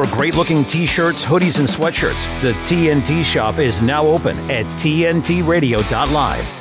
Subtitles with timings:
[0.00, 4.64] for great looking t shirts, hoodies, and sweatshirts, the TNT shop is now open at
[4.66, 6.56] TNTRadio.live.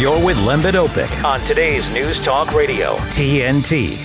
[0.00, 3.98] You're with Lembit Öpik on today's News Talk Radio, TNT.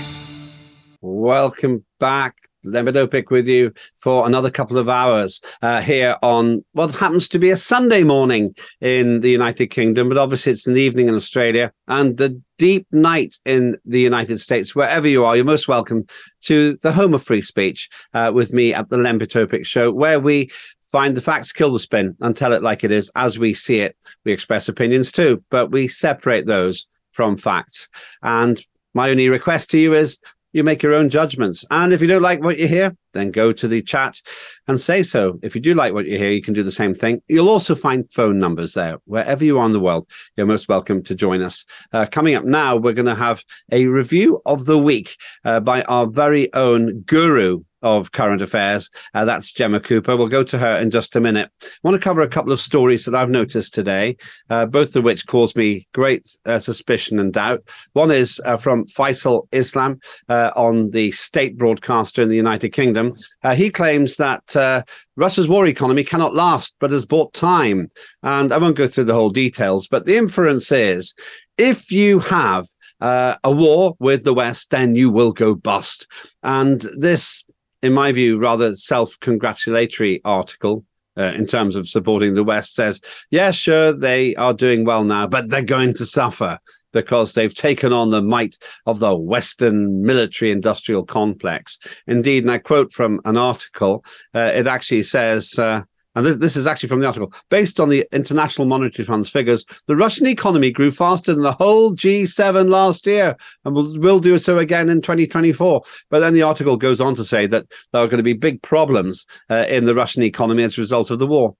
[1.01, 2.35] Welcome back.
[2.65, 7.39] Lembit Öpik with you for another couple of hours uh, here on what happens to
[7.39, 11.71] be a Sunday morning in the United Kingdom, but obviously it's an evening in Australia
[11.87, 14.75] and a deep night in the United States.
[14.75, 16.05] Wherever you are, you're most welcome
[16.41, 20.19] to the home of free speech uh, with me at the Lembit Öpik Show, where
[20.19, 20.49] we
[20.91, 23.79] find the facts, kill the spin, and tell it like it is as we see
[23.79, 23.97] it.
[24.23, 27.89] We express opinions too, but we separate those from facts.
[28.21, 28.63] And
[28.93, 30.19] my only request to you is
[30.55, 31.65] you make your own judgments.
[31.69, 34.21] And if you don't like what you hear, then go to the chat
[34.67, 35.39] and say so.
[35.41, 37.21] If you do like what you hear, you can do the same thing.
[37.27, 38.97] You'll also find phone numbers there.
[39.05, 41.65] Wherever you are in the world, you're most welcome to join us.
[41.91, 45.81] Uh, coming up now, we're going to have a review of the week uh, by
[45.83, 48.89] our very own guru of current affairs.
[49.13, 50.17] Uh, that's Jemma Cooper.
[50.17, 51.51] We'll go to her in just a minute.
[51.61, 54.17] I want to cover a couple of stories that I've noticed today,
[54.49, 57.61] uh, both of which cause me great uh, suspicion and doubt.
[57.93, 63.04] One is uh, from Faisal Islam uh, on the state broadcaster in the United Kingdom.
[63.43, 67.91] Uh, he claims that Russia's war economy cannot last, but has bought time.
[68.23, 71.13] And I won't go through the whole details, but the inference is
[71.57, 72.65] if you have
[73.01, 76.07] uh, a war with the West, then you will go bust.
[76.43, 77.45] And this
[77.85, 80.83] in my view, rather self congratulatory article
[81.17, 85.27] uh, in terms of supporting the West says, yeah, sure, they are doing well now,
[85.27, 86.59] but they're going to suffer
[86.95, 91.77] because they've taken on the might of the Western military industrial complex.
[92.07, 95.81] Indeed, and I quote from an article, uh, it actually says, uh,
[96.15, 99.65] and this, this is actually from the article, based on the International Monetary Fund's figures,
[99.87, 103.35] the Russian economy grew faster than the whole G7 last year
[103.65, 105.83] and will, will do so again in 2024.
[106.09, 108.61] But then the article goes on to say that there are going to be big
[108.61, 111.57] problems uh, in the Russian economy as a result of the war.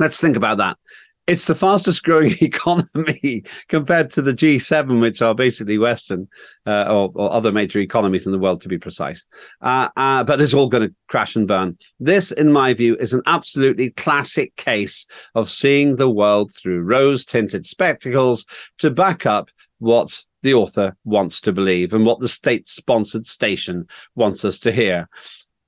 [0.00, 0.76] Let's think about that
[1.26, 6.28] it's the fastest growing economy compared to the G7, which are basically Western
[6.66, 9.24] uh, or, or, other major economies in the world, to be precise.
[9.60, 11.76] Uh, uh, but it's all going to crash and burn.
[11.98, 17.24] This, in my view, is an absolutely classic case of seeing the world through rose
[17.24, 18.46] tinted spectacles
[18.78, 23.86] to back up what the author wants to believe and what the state sponsored station
[24.14, 25.08] wants us to hear.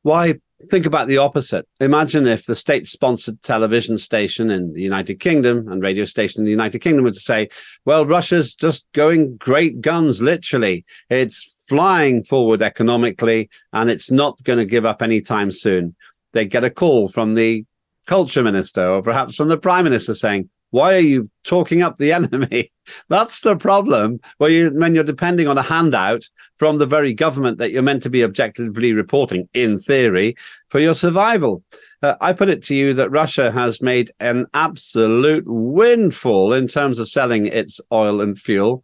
[0.02, 0.36] Why
[0.70, 1.66] think about the opposite.
[1.80, 6.44] Imagine if the state sponsored television station in the United Kingdom and radio station in
[6.44, 7.48] the United Kingdom were to say,
[7.84, 10.84] well, Russia's just going great guns, literally.
[11.10, 15.94] It's flying forward economically and it's not going to give up anytime soon.
[16.32, 17.64] They get a call from the
[18.06, 22.12] culture minister or perhaps from the prime minister saying, why are you talking up the
[22.18, 22.70] enemy?
[23.08, 24.20] That's the problem.
[24.38, 26.24] Where you, when you're depending on a handout
[26.56, 30.36] from the very government that you're meant to be objectively reporting, in theory,
[30.68, 31.62] for your survival.
[32.02, 36.98] Uh, I put it to you that Russia has made an absolute windfall in terms
[36.98, 38.82] of selling its oil and fuel.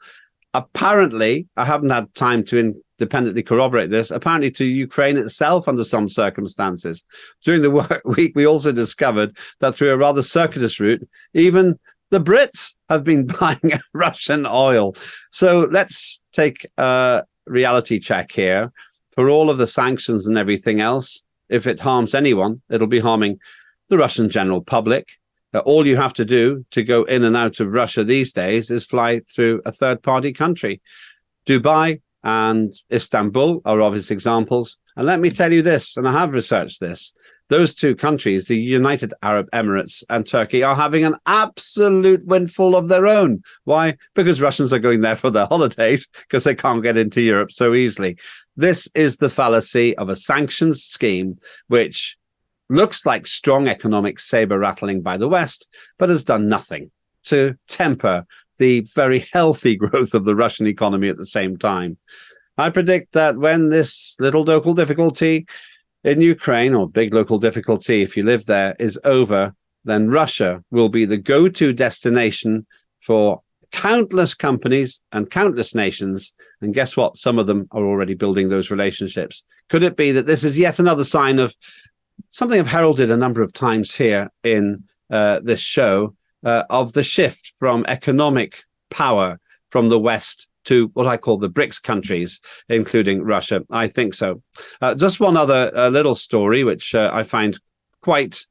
[0.52, 6.08] Apparently, I haven't had time to independently corroborate this, apparently to Ukraine itself under some
[6.08, 7.04] circumstances.
[7.42, 11.78] During the work week, we also discovered that through a rather circuitous route, even
[12.10, 14.94] the Brits have been buying Russian oil.
[15.30, 18.72] So let's take a reality check here.
[19.10, 23.38] For all of the sanctions and everything else, if it harms anyone, it'll be harming
[23.88, 25.18] the Russian general public.
[25.52, 28.72] Uh, all you have to do to go in and out of Russia these days
[28.72, 30.80] is fly through a third party country.
[31.46, 34.78] Dubai and Istanbul are obvious examples.
[34.96, 37.12] And let me tell you this, and I have researched this
[37.50, 42.88] those two countries, the United Arab Emirates and Turkey, are having an absolute windfall of
[42.88, 43.42] their own.
[43.64, 43.96] Why?
[44.14, 47.74] Because Russians are going there for their holidays because they can't get into Europe so
[47.74, 48.16] easily.
[48.56, 51.36] This is the fallacy of a sanctions scheme,
[51.68, 52.16] which
[52.70, 55.68] looks like strong economic saber rattling by the West,
[55.98, 56.90] but has done nothing
[57.24, 58.26] to temper
[58.58, 61.96] the very healthy growth of the Russian economy at the same time.
[62.56, 65.46] I predict that when this little local difficulty
[66.04, 69.54] in Ukraine, or big local difficulty if you live there, is over,
[69.84, 72.66] then Russia will be the go to destination
[73.00, 73.40] for
[73.72, 76.32] countless companies and countless nations.
[76.60, 77.16] And guess what?
[77.16, 79.42] Some of them are already building those relationships.
[79.68, 81.56] Could it be that this is yet another sign of
[82.30, 87.02] something I've heralded a number of times here in uh, this show uh, of the
[87.02, 89.38] shift from economic power
[89.68, 93.62] from the West to what I call the BRICS countries, including Russia.
[93.70, 94.42] I think so.
[94.80, 97.58] Uh, just one other uh, little story, which uh, I find
[98.00, 98.46] quite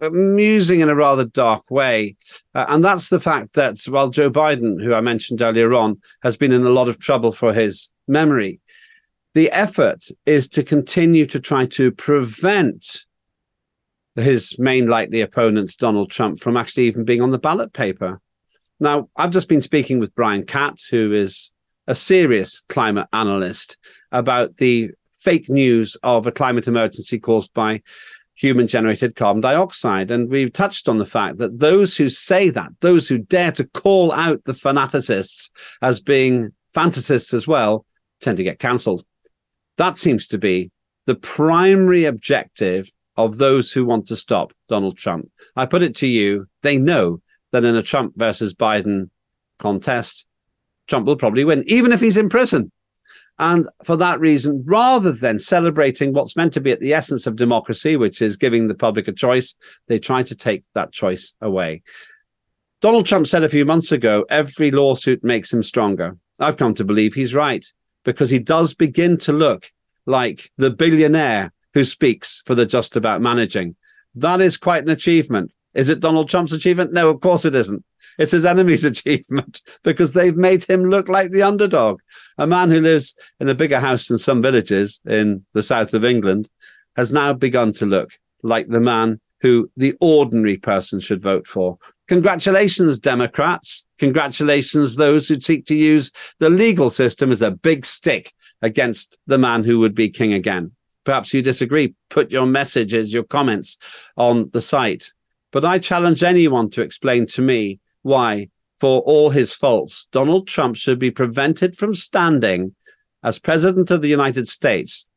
[0.00, 2.16] amusing in a rather dark way.
[2.54, 6.36] Uh, and that's the fact that while Joe Biden, who I mentioned earlier on, has
[6.36, 8.60] been in a lot of trouble for his memory,
[9.34, 13.04] the effort is to continue to try to prevent
[14.16, 18.20] his main likely opponent, Donald Trump, from actually even being on the ballot paper.
[18.78, 21.50] Now, I've just been speaking with Brian Catt, who is
[21.86, 23.78] a serious climate analyst,
[24.10, 27.82] about the fake news of a climate emergency caused by
[28.34, 30.10] human generated carbon dioxide.
[30.10, 33.66] And we've touched on the fact that those who say that, those who dare to
[33.66, 35.50] call out the fanaticists
[35.82, 37.84] as being fantasists as well,
[38.20, 39.04] tend to get cancelled.
[39.76, 40.70] That seems to be
[41.06, 42.90] the primary objective
[43.24, 45.30] of those who want to stop Donald Trump.
[45.56, 47.20] I put it to you, they know
[47.52, 49.10] that in a Trump versus Biden
[49.58, 50.26] contest,
[50.88, 52.70] Trump will probably win, even if he's in prison.
[53.38, 57.36] And for that reason, rather than celebrating what's meant to be at the essence of
[57.36, 59.54] democracy, which is giving the public a choice,
[59.88, 61.82] they try to take that choice away.
[62.82, 66.16] Donald Trump said a few months ago every lawsuit makes him stronger.
[66.38, 67.64] I've come to believe he's right
[68.04, 69.70] because he does begin to look
[70.06, 73.76] like the billionaire who speaks for the just about managing.
[74.14, 75.52] That is quite an achievement.
[75.74, 76.92] Is it Donald Trump's achievement?
[76.92, 77.84] No, of course it isn't.
[78.18, 82.00] It's his enemy's achievement because they've made him look like the underdog.
[82.38, 86.04] A man who lives in a bigger house in some villages in the south of
[86.04, 86.50] England
[86.96, 88.10] has now begun to look
[88.42, 91.78] like the man who the ordinary person should vote for.
[92.08, 93.86] Congratulations, Democrats.
[93.98, 98.32] Congratulations, those who seek to use the legal system as a big stick
[98.62, 100.72] against the man who would be king again.
[101.10, 101.92] Perhaps you disagree.
[102.08, 103.78] Put your messages, your comments
[104.16, 105.12] on the site.
[105.50, 108.46] But I challenge anyone to explain to me why,
[108.78, 112.76] for all his faults, Donald Trump should be prevented from standing
[113.24, 115.08] as president of the United States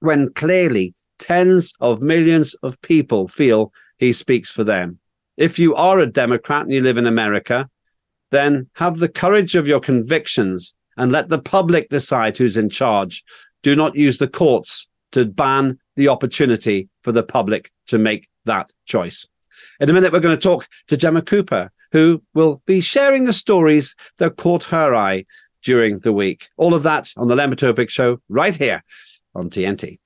[0.00, 4.98] when clearly tens of millions of people feel he speaks for them.
[5.36, 7.68] If you are a Democrat and you live in America,
[8.30, 13.22] then have the courage of your convictions and let the public decide who's in charge.
[13.62, 18.72] Do not use the courts to ban the opportunity for the public to make that
[18.84, 19.26] choice.
[19.80, 23.32] In a minute, we're going to talk to Jemma Cooper, who will be sharing the
[23.32, 25.24] stories that caught her eye
[25.62, 26.48] during the week.
[26.56, 28.82] All of that on the Lembit Öpik Show right here
[29.34, 29.98] on TNT.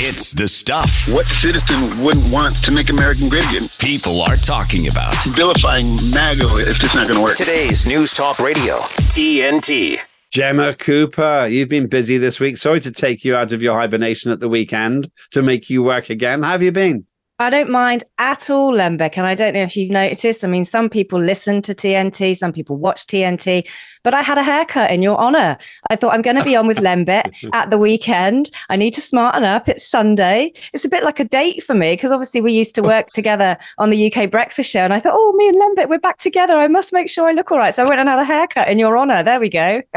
[0.00, 1.08] It's the stuff.
[1.12, 3.68] What citizen wouldn't want to make American great again?
[3.78, 5.14] People are talking about.
[5.24, 7.36] Vilifying MAGA is just not going to work.
[7.36, 8.76] Today's News Talk Radio,
[9.12, 9.98] TNT.
[10.32, 12.58] Jemma Cooper, you've been busy this week.
[12.58, 16.10] Sorry to take you out of your hibernation at the weekend to make you work
[16.10, 16.42] again.
[16.42, 17.06] How have you been?
[17.40, 19.16] I don't mind at all, Lembit.
[19.16, 20.44] And I don't know if you've noticed.
[20.44, 23.66] I mean, some people listen to TNT, some people watch TNT,
[24.02, 25.58] but I had a haircut in your honor.
[25.90, 28.50] I thought I'm going to be on with Lembit at the weekend.
[28.68, 29.68] I need to smarten up.
[29.68, 30.52] It's Sunday.
[30.72, 33.56] It's a bit like a date for me because obviously we used to work together
[33.78, 34.80] on the UK breakfast show.
[34.80, 36.56] And I thought, oh, me and Lembit, we're back together.
[36.56, 37.74] I must make sure I look all right.
[37.74, 39.22] So I went and had a haircut in your honor.
[39.22, 39.82] There we go.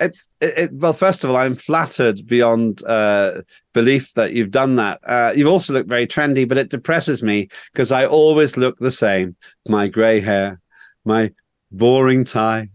[0.00, 5.00] it, it, well, first of all, I'm flattered beyond uh, belief that you've done that.
[5.06, 8.90] Uh, you've also looked very trendy, but it depresses me because I always look the
[8.90, 9.36] same.
[9.68, 10.60] My grey hair,
[11.04, 11.32] my
[11.70, 12.68] boring tie,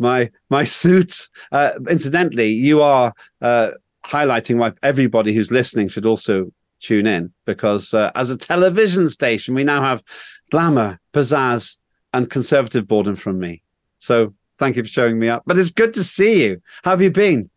[0.00, 1.28] my my suit.
[1.52, 3.70] Uh, incidentally, you are uh,
[4.04, 6.50] highlighting why everybody who's listening should also
[6.80, 10.02] tune in because uh, as a television station, we now have
[10.50, 11.76] glamour, pizzazz,
[12.12, 13.62] and conservative boredom from me.
[13.98, 15.42] So Thank you for showing me up.
[15.46, 16.60] But it's good to see you.
[16.84, 17.48] How have you been?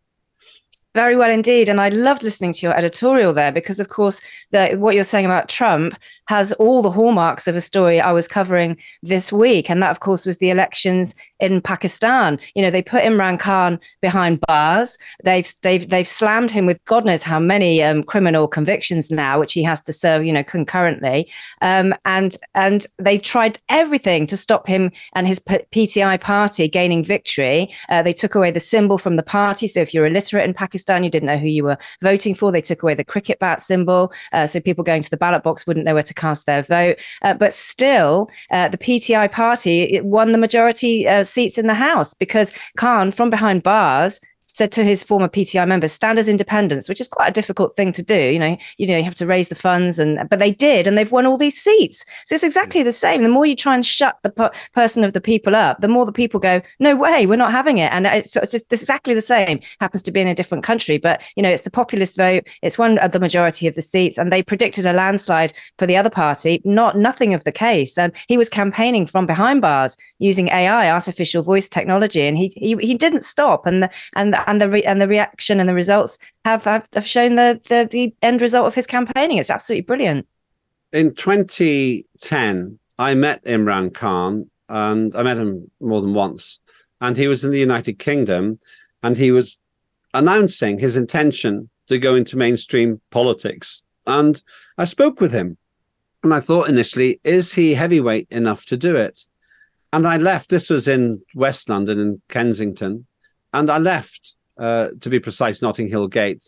[0.94, 1.68] Very well indeed.
[1.68, 5.26] And I loved listening to your editorial there because, of course, the, what you're saying
[5.26, 5.98] about Trump
[6.28, 9.68] has all the hallmarks of a story I was covering this week.
[9.68, 12.38] And that, of course, was the elections in Pakistan.
[12.54, 14.98] You know, they put Imran Khan behind bars.
[15.24, 19.52] They've they've they've slammed him with God knows how many um, criminal convictions now, which
[19.52, 21.30] he has to serve, you know, concurrently.
[21.60, 27.04] Um, and and they tried everything to stop him and his P- PTI party gaining
[27.04, 27.74] victory.
[27.88, 29.66] Uh, they took away the symbol from the party.
[29.66, 32.52] So if you're illiterate in Pakistan you didn't know who you were voting for.
[32.52, 35.66] They took away the cricket bat symbol, uh, so people going to the ballot box
[35.66, 36.98] wouldn't know where to cast their vote.
[37.22, 42.14] Uh, but still, uh, the PTI party won the majority uh, seats in the House
[42.14, 44.20] because Khan, from behind bars,
[44.54, 47.92] said to his former PTI members, stand as independents, which is quite a difficult thing
[47.92, 48.14] to do.
[48.14, 50.96] You know, you know, you have to raise the funds, and but they did, and
[50.96, 52.04] they've won all these seats.
[52.26, 52.84] So it's exactly mm.
[52.84, 53.22] the same.
[53.22, 56.06] The more you try and shut the per- person of the people up, the more
[56.06, 57.92] the people go, no way, we're not having it.
[57.92, 59.60] And it's, it's just exactly the same.
[59.80, 62.46] Happens to be in a different country, but you know, it's the populist vote.
[62.62, 65.96] It's one of the majority of the seats, and they predicted a landslide for the
[65.96, 66.62] other party.
[66.64, 71.42] Not nothing of the case, and he was campaigning from behind bars using AI, artificial
[71.42, 73.66] voice technology, and he he, he didn't stop.
[73.66, 76.88] And the, and the, and the re- and the reaction and the results have have,
[76.92, 79.38] have shown the, the the end result of his campaigning.
[79.38, 80.26] It's absolutely brilliant.
[80.92, 86.60] In 2010, I met Imran Khan, and I met him more than once.
[87.00, 88.58] And he was in the United Kingdom,
[89.02, 89.58] and he was
[90.14, 93.82] announcing his intention to go into mainstream politics.
[94.06, 94.40] And
[94.78, 95.58] I spoke with him
[96.24, 99.26] and I thought initially, is he heavyweight enough to do it?
[99.92, 100.48] And I left.
[100.48, 103.06] This was in West London, in Kensington.
[103.54, 106.42] And I left, uh, to be precise, Notting Hill Gate.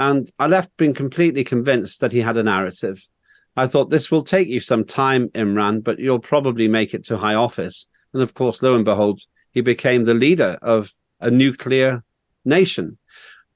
[0.00, 3.06] And I left being completely convinced that he had a narrative.
[3.54, 7.18] I thought this will take you some time, Imran, but you'll probably make it to
[7.18, 7.86] high office.
[8.14, 9.20] And of course, lo and behold,
[9.52, 10.90] he became the leader of
[11.20, 12.02] a nuclear
[12.46, 12.96] nation.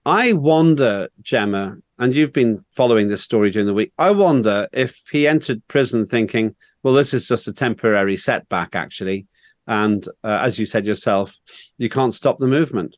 [0.04, 3.92] I wonder, Jemma, and you've been following this story during the week.
[3.96, 9.26] I wonder if he entered prison thinking, well, this is just a temporary setback, actually.
[9.66, 11.36] And uh, as you said yourself,
[11.78, 12.96] you can't stop the movement.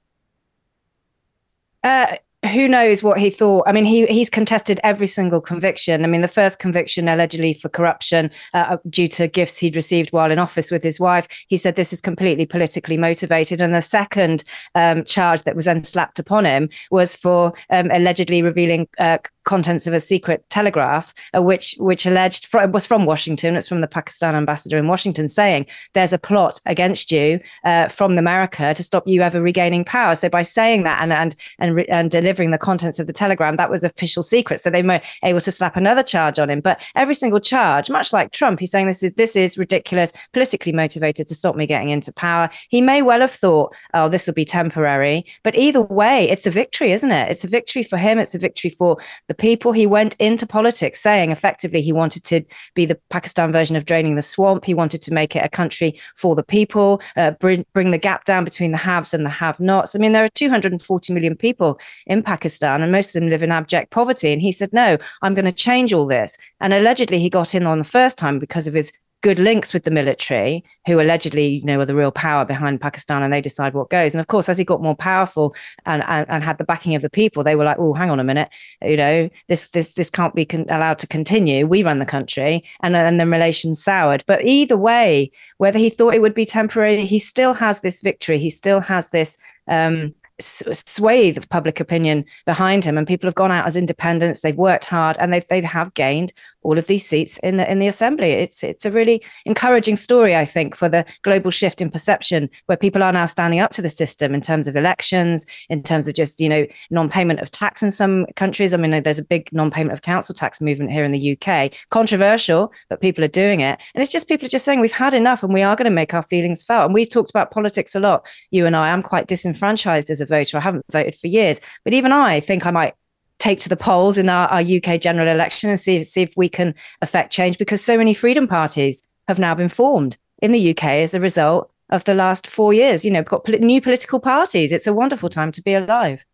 [1.83, 2.17] Uh,
[2.47, 3.65] who knows what he thought?
[3.67, 6.05] I mean, he he's contested every single conviction.
[6.05, 10.31] I mean, the first conviction allegedly for corruption uh, due to gifts he'd received while
[10.31, 11.27] in office with his wife.
[11.49, 13.61] He said this is completely politically motivated.
[13.61, 14.45] And the second
[14.75, 19.87] um, charge that was then slapped upon him was for um, allegedly revealing uh, contents
[19.87, 23.57] of a secret telegraph, uh, which which alleged fr- was from Washington.
[23.57, 28.19] It's from the Pakistan ambassador in Washington saying there's a plot against you uh, from
[28.19, 30.15] America to stop you ever regaining power.
[30.15, 33.57] So by saying that and and and, re- and delivering the contents of the telegram,
[33.57, 34.61] that was official secret.
[34.61, 36.61] So they were able to slap another charge on him.
[36.61, 40.73] But every single charge, much like Trump, he's saying this is this is ridiculous, politically
[40.73, 42.51] motivated to stop me getting into power.
[42.69, 46.51] He may well have thought, oh, this will be temporary, but either way, it's a
[46.51, 47.31] victory, isn't it?
[47.31, 48.19] It's a victory for him.
[48.19, 48.97] It's a victory for
[49.29, 49.73] the the people.
[49.73, 52.43] He went into politics saying effectively he wanted to
[52.75, 54.65] be the Pakistan version of draining the swamp.
[54.65, 58.25] He wanted to make it a country for the people, uh, bring, bring the gap
[58.25, 59.95] down between the haves and the have nots.
[59.95, 63.51] I mean, there are 240 million people in Pakistan, and most of them live in
[63.51, 64.33] abject poverty.
[64.33, 66.37] And he said, No, I'm going to change all this.
[66.61, 68.93] And allegedly, he got in on the first time because of his
[69.25, 73.23] good links with the military, who allegedly, you know, are the real power behind Pakistan,
[73.23, 74.15] and they decide what goes.
[74.15, 77.01] And of course, as he got more powerful and and, and had the backing of
[77.01, 78.51] the people, they were like, "Oh, hang on a minute,
[78.83, 81.67] you know, this this this can't be con- allowed to continue.
[81.67, 84.25] We run the country," and and the relations soured.
[84.27, 88.39] But either way, whether he thought it would be temporary, he still has this victory.
[88.39, 89.39] He still has this.
[89.69, 94.57] Um, swathe of public opinion behind him and people have gone out as independents they've
[94.57, 97.87] worked hard and they've they have gained all of these seats in the in the
[97.87, 98.33] assembly.
[98.33, 102.77] It's it's a really encouraging story i think for the global shift in perception where
[102.77, 106.15] people are now standing up to the system in terms of elections in terms of
[106.15, 108.75] just you know non-payment of tax in some countries.
[108.75, 112.73] I mean there's a big non-payment of council tax movement here in the uk controversial
[112.89, 113.79] but people are doing it.
[113.95, 115.91] And it's just people are just saying we've had enough and we are going to
[115.91, 116.87] make our feelings felt.
[116.87, 118.91] And we've talked about politics a lot you and i.
[118.91, 120.59] I'm quite disenfranchised as a voter.
[120.59, 122.95] I haven't voted for years, but even I think I might
[123.39, 126.49] take to the polls in our, our UK general election and see, see if we
[126.49, 130.85] can affect change because so many freedom parties have now been formed in the UK
[130.85, 133.05] as a result of the last four years.
[133.05, 134.73] You know, we've got new political parties.
[134.73, 136.25] It's a wonderful time to be alive.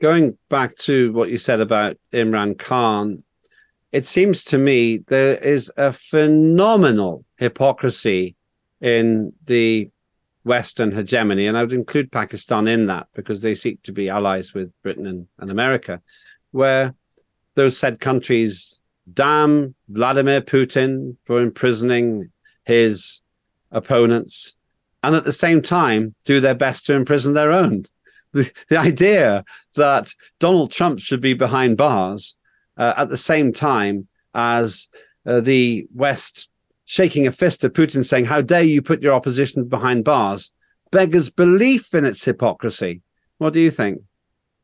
[0.00, 3.22] Going back to what you said about Imran Khan,
[3.92, 8.34] it seems to me there is a phenomenal hypocrisy
[8.80, 9.88] in the
[10.44, 14.54] Western hegemony, and I would include Pakistan in that because they seek to be allies
[14.54, 16.00] with Britain and, and America,
[16.52, 16.94] where
[17.54, 18.80] those said countries
[19.12, 22.30] damn Vladimir Putin for imprisoning
[22.64, 23.22] his
[23.70, 24.56] opponents,
[25.02, 27.84] and at the same time do their best to imprison their own.
[28.34, 29.44] The, the idea
[29.76, 32.36] that Donald Trump should be behind bars
[32.76, 34.88] uh, at the same time as
[35.24, 36.48] uh, the West
[36.84, 40.52] shaking a fist at Putin saying, How dare you put your opposition behind bars,
[40.90, 43.02] beggars belief in its hypocrisy.
[43.38, 44.02] What do you think?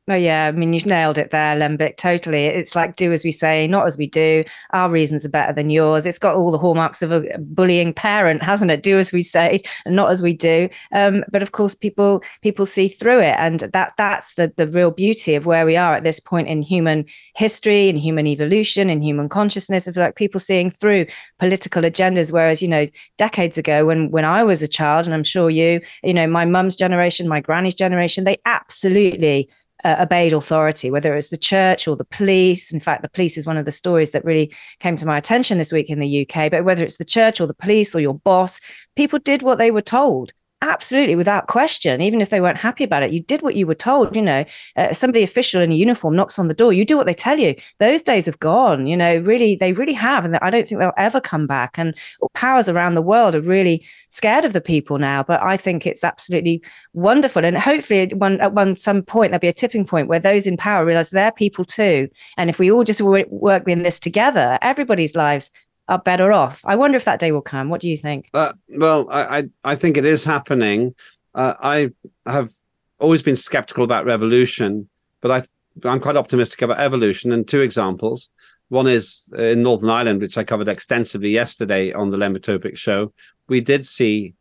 [0.09, 1.97] Oh yeah, I mean you've nailed it there, Lembit.
[1.97, 2.47] Totally.
[2.47, 4.43] It's like do as we say, not as we do.
[4.73, 6.05] Our reasons are better than yours.
[6.05, 8.83] It's got all the hallmarks of a bullying parent, hasn't it?
[8.83, 10.69] Do as we say and not as we do.
[10.93, 14.91] Um, but of course, people people see through it, and that that's the the real
[14.91, 17.05] beauty of where we are at this point in human
[17.37, 19.87] history, in human evolution, in human consciousness.
[19.87, 21.07] Of like people seeing through
[21.39, 25.23] political agendas, whereas you know decades ago when when I was a child, and I'm
[25.23, 29.49] sure you, you know, my mum's generation, my granny's generation, they absolutely
[29.85, 32.73] uh, obeyed authority, whether it was the church or the police.
[32.73, 35.59] In fact, the police is one of the stories that really came to my attention
[35.59, 36.51] this week in the UK.
[36.51, 38.61] But whether it's the church or the police or your boss,
[38.97, 40.33] people did what they were told
[40.63, 42.01] absolutely without question.
[42.01, 44.45] Even if they weren't happy about it you did what you were told you know.
[44.77, 47.39] Uh, somebody official in a uniform knocks on the door you do what they tell
[47.39, 47.55] you.
[47.79, 50.93] Those days have gone you know really they really have and i don't think they'll
[50.97, 51.79] ever come back.
[51.79, 51.97] And
[52.35, 56.05] powers around the world are really scared of the people now but i think it's
[56.05, 56.63] absolutely
[56.93, 57.45] wonderful.
[57.45, 60.57] And hopefully one at one some point there'll be a tipping point where those in
[60.57, 62.09] power realize they're people too.
[62.37, 65.51] And if we all just work in this together everybody's lives
[65.91, 66.63] are better off.
[66.65, 67.69] I wonder if that day will come.
[67.69, 68.31] What do you think?
[68.33, 70.95] Uh, well, I, I, I think it is happening.
[71.35, 71.91] Uh, I
[72.27, 72.53] have
[73.01, 74.89] always been skeptical about revolution,
[75.21, 75.43] but I
[75.89, 77.33] I'm quite optimistic about evolution.
[77.33, 78.31] And two examples.
[78.69, 82.39] One is in Northern Ireland, which I covered extensively yesterday on the Len
[82.75, 83.13] show.
[83.49, 84.35] We did see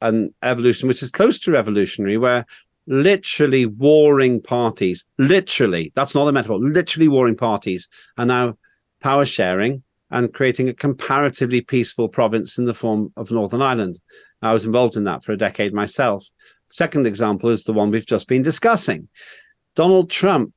[0.00, 2.46] an evolution which is close to revolutionary, where
[2.86, 8.56] literally warring parties, literally, that's not a metaphor, literally warring parties are now
[9.00, 14.00] power sharing and creating a comparatively peaceful province in the form of Northern Ireland.
[14.42, 16.26] I was involved in that for a decade myself.
[16.68, 19.08] Second example is the one we've just been discussing.
[19.74, 20.52] Donald Trump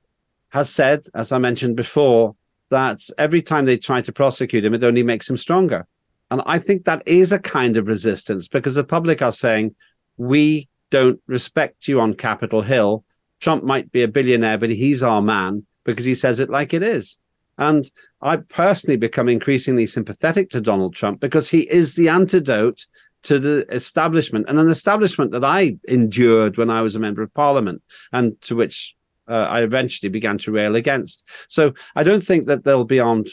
[0.50, 2.36] has said, as I mentioned before,
[2.70, 5.86] that every time they try to prosecute him, it only makes him stronger.
[6.30, 9.76] And I think that is a kind of resistance because the public are saying,
[10.18, 13.04] we don't respect you on Capitol Hill.
[13.42, 16.84] Trump might be a billionaire, but he's our man because he says it like it
[16.84, 17.20] is.
[17.62, 17.90] And
[18.22, 22.88] I personally become increasingly sympathetic to Donald Trump because he is the antidote
[23.22, 27.32] to the establishment and an establishment that I endured when I was a member of
[27.36, 28.96] parliament and to which
[29.30, 31.30] uh, I eventually began to rail against.
[31.50, 33.28] So I don't think that there'll be armed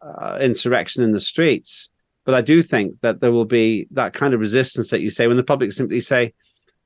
[0.00, 1.90] uh, insurrection in the streets,
[2.24, 5.26] but I do think that there will be that kind of resistance that you say
[5.26, 6.32] when the public simply say,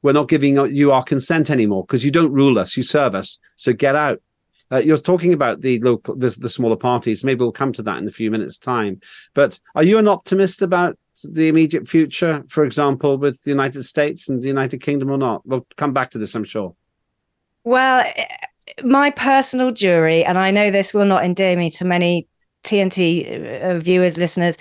[0.00, 3.38] we're not giving you our consent anymore because you don't rule us, you serve us.
[3.56, 4.22] So get out.
[4.70, 7.24] Uh, you're talking about the local, the, the smaller parties.
[7.24, 9.00] Maybe we'll come to that in a few minutes' time.
[9.34, 14.28] But are you an optimist about the immediate future, for example, with the United States
[14.28, 15.46] and the United Kingdom or not?
[15.46, 16.74] We'll come back to this, I'm sure.
[17.64, 18.04] Well,
[18.84, 22.28] my personal jury, and I know this will not endear me to many
[22.64, 24.56] TNT uh, viewers, listeners,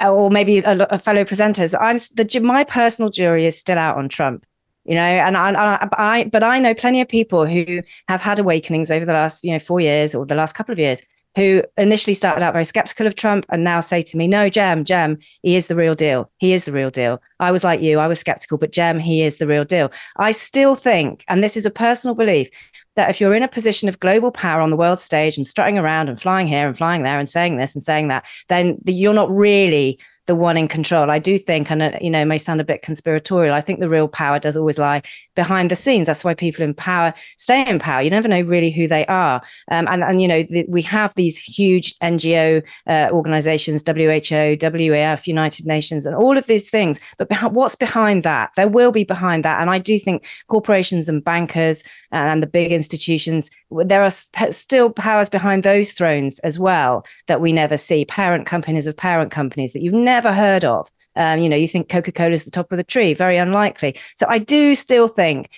[0.00, 1.74] or maybe a, a fellow presenters.
[1.80, 4.44] I'm the my personal jury is still out on Trump
[4.84, 8.90] you know and I, I, but i know plenty of people who have had awakenings
[8.90, 11.00] over the last you know four years or the last couple of years
[11.36, 14.84] who initially started out very skeptical of trump and now say to me no jem
[14.84, 16.30] jem he is the real deal.
[16.38, 17.20] He is the real deal.
[17.40, 19.90] I was like you i was skeptical but jem he is the real deal.
[20.16, 22.50] I still think and this is a personal belief
[22.96, 25.78] that if you're in a position of global power on the world stage and strutting
[25.78, 29.12] around and flying here and flying there and saying this and saying that then you're
[29.12, 31.10] not really the one in control.
[31.10, 33.54] I do think, and uh, you know, may sound a bit conspiratorial.
[33.54, 35.02] I think the real power does always lie
[35.34, 36.06] behind the scenes.
[36.06, 38.02] That's why people in power stay in power.
[38.02, 39.42] You never know really who they are.
[39.70, 45.26] Um, and and you know, the, we have these huge NGO uh, organizations, WHO, WEF,
[45.26, 47.00] United Nations, and all of these things.
[47.18, 48.50] But what's behind that?
[48.56, 49.60] There will be behind that.
[49.60, 51.82] And I do think corporations and bankers
[52.14, 54.10] and the big institutions, there are
[54.52, 58.04] still powers behind those thrones as well that we never see.
[58.04, 60.90] Parent companies of parent companies that you've never heard of.
[61.16, 63.96] Um, you know, you think Coca Cola is the top of the tree, very unlikely.
[64.16, 65.50] So I do still think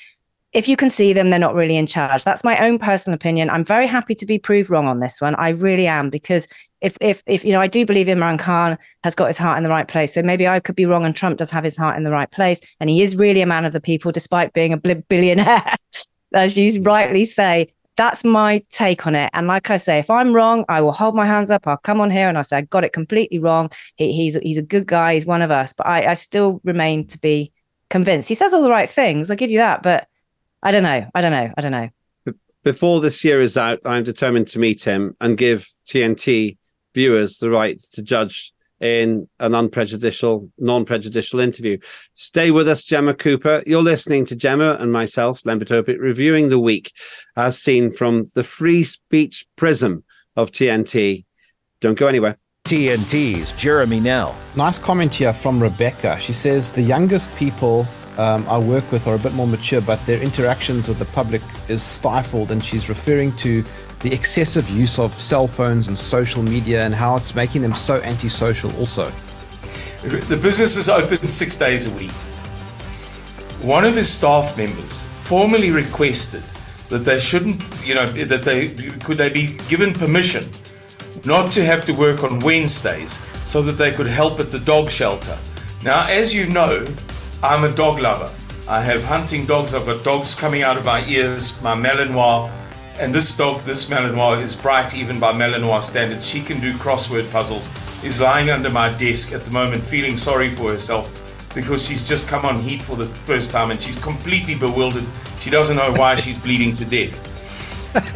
[0.53, 2.25] if you can see them, they're not really in charge.
[2.25, 3.51] That's my own personal opinion.
[3.51, 5.35] I'm very happy to be proved wrong on this one.
[5.35, 6.49] I really am because
[6.81, 9.65] if if if you know, I do believe Imran Khan has got his heart in
[9.65, 10.15] the right place.
[10.15, 12.31] So maybe I could be wrong, and Trump does have his heart in the right
[12.31, 15.63] place, and he is really a man of the people, despite being a billionaire,
[16.37, 19.31] as you rightly say that's my take on it.
[19.33, 21.67] And like I say, if I'm wrong, I will hold my hands up.
[21.67, 23.71] I'll come on here and I'll say I got it completely wrong.
[23.97, 25.15] He, he's he's a good guy.
[25.15, 25.73] He's one of us.
[25.73, 27.53] But I, I still remain to be
[27.89, 28.29] convinced.
[28.29, 29.31] He says all the right things.
[29.31, 29.83] I'll give you that.
[29.83, 30.09] But
[30.63, 31.09] I don't know.
[31.15, 31.53] I don't know.
[31.57, 31.89] I don't know.
[32.63, 36.59] Before this year is out, I'm determined to meet him and give TNT
[36.95, 41.79] viewers the right to judge in an unprejudicial, non-prejudicial interview.
[42.15, 43.63] Stay with us, Jemma Cooper.
[43.67, 46.93] You're listening to Jemma and myself, Lembit Öpik, reviewing the week
[47.37, 50.05] as seen from the free speech prism
[50.37, 51.25] of TNT.
[51.81, 52.39] Don't go anywhere.
[52.65, 54.37] TNT's Jeremy Nell.
[54.57, 56.19] Nice comment here from Rebecca.
[56.21, 57.87] She says the youngest people
[58.19, 61.43] um, I work with are a bit more mature, but their interactions with the public
[61.69, 63.63] is stifled, and she's referring to
[64.01, 68.01] the excessive use of cell phones and social media and how it's making them so
[68.03, 69.11] antisocial also.
[70.03, 72.13] The business is open six days a week.
[73.63, 76.43] One of his staff members formally requested
[76.89, 80.49] that they shouldn't, you know, that they could they be given permission
[81.25, 84.91] not to have to work on Wednesdays so that they could help at the dog
[84.91, 85.37] shelter.
[85.83, 86.87] Now, as you know,
[87.43, 88.33] I'm a dog lover.
[88.69, 92.51] I have hunting dogs, I've got dogs coming out of my ears, my Malinois,
[92.99, 96.27] and this dog, this Malinois, is bright even by Malinois standards.
[96.27, 97.69] She can do crossword puzzles.
[98.05, 101.13] Is lying under my desk at the moment, feeling sorry for herself
[101.57, 105.07] because she's just come on heat for the first time and she's completely bewildered.
[105.41, 107.19] She doesn't know why she's bleeding to death.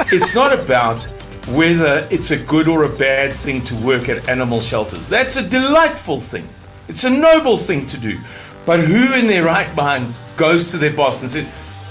[0.13, 1.03] it's not about
[1.49, 5.09] whether it's a good or a bad thing to work at animal shelters.
[5.09, 6.47] That's a delightful thing.
[6.89, 8.19] It's a noble thing to do.
[8.67, 11.49] But who in their right minds goes to their boss and says,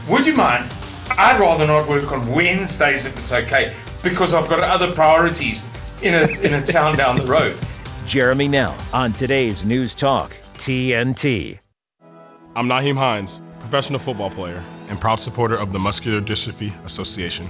[0.07, 0.69] Would you mind
[1.17, 5.63] I'd rather not work on Wednesdays if it's okay, because I've got other priorities
[6.01, 7.57] in a, in a town down the road.
[8.05, 11.59] Jeremy Nell on today's News Talk, TNT.
[12.55, 17.47] I'm Nyheim Hines, professional football player, and proud supporter of the Muscular Dystrophy Association.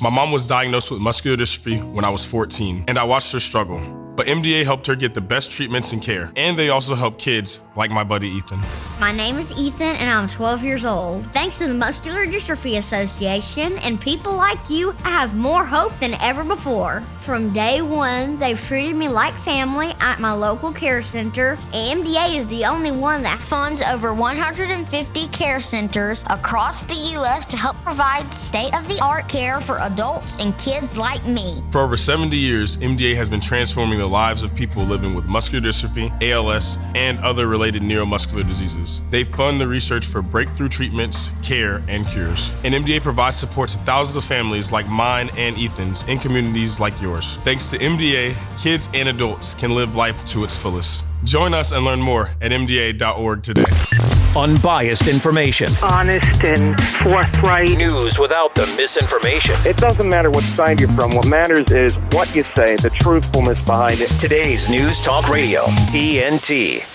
[0.00, 3.40] My mom was diagnosed with muscular dystrophy when I was 14, and I watched her
[3.40, 4.03] struggle.
[4.16, 7.60] But MDA helped her get the best treatments and care, and they also help kids
[7.74, 8.60] like my buddy Ethan.
[9.00, 11.26] My name is Ethan, and I'm 12 years old.
[11.32, 16.14] Thanks to the Muscular Dystrophy Association and people like you, I have more hope than
[16.20, 17.02] ever before.
[17.20, 21.56] From day one, they've treated me like family at my local care center.
[21.72, 27.46] MDA is the only one that funds over 150 care centers across the U.S.
[27.46, 31.62] to help provide state of the art care for adults and kids like me.
[31.70, 35.66] For over 70 years, MDA has been transforming the lives of people living with muscular
[35.66, 39.02] dystrophy, ALS, and other related neuromuscular diseases.
[39.10, 42.52] They fund the research for breakthrough treatments, care, and cures.
[42.64, 47.00] And MDA provides support to thousands of families like mine and Ethan's in communities like
[47.00, 47.36] yours.
[47.38, 51.04] Thanks to MDA, kids and adults can live life to its fullest.
[51.24, 54.13] Join us and learn more at MDA.org today.
[54.36, 55.68] Unbiased information.
[55.80, 57.70] Honest and forthright.
[57.70, 59.54] News without the misinformation.
[59.64, 61.14] It doesn't matter what side you're from.
[61.14, 64.08] What matters is what you say, the truthfulness behind it.
[64.20, 66.93] Today's News Talk Radio, TNT.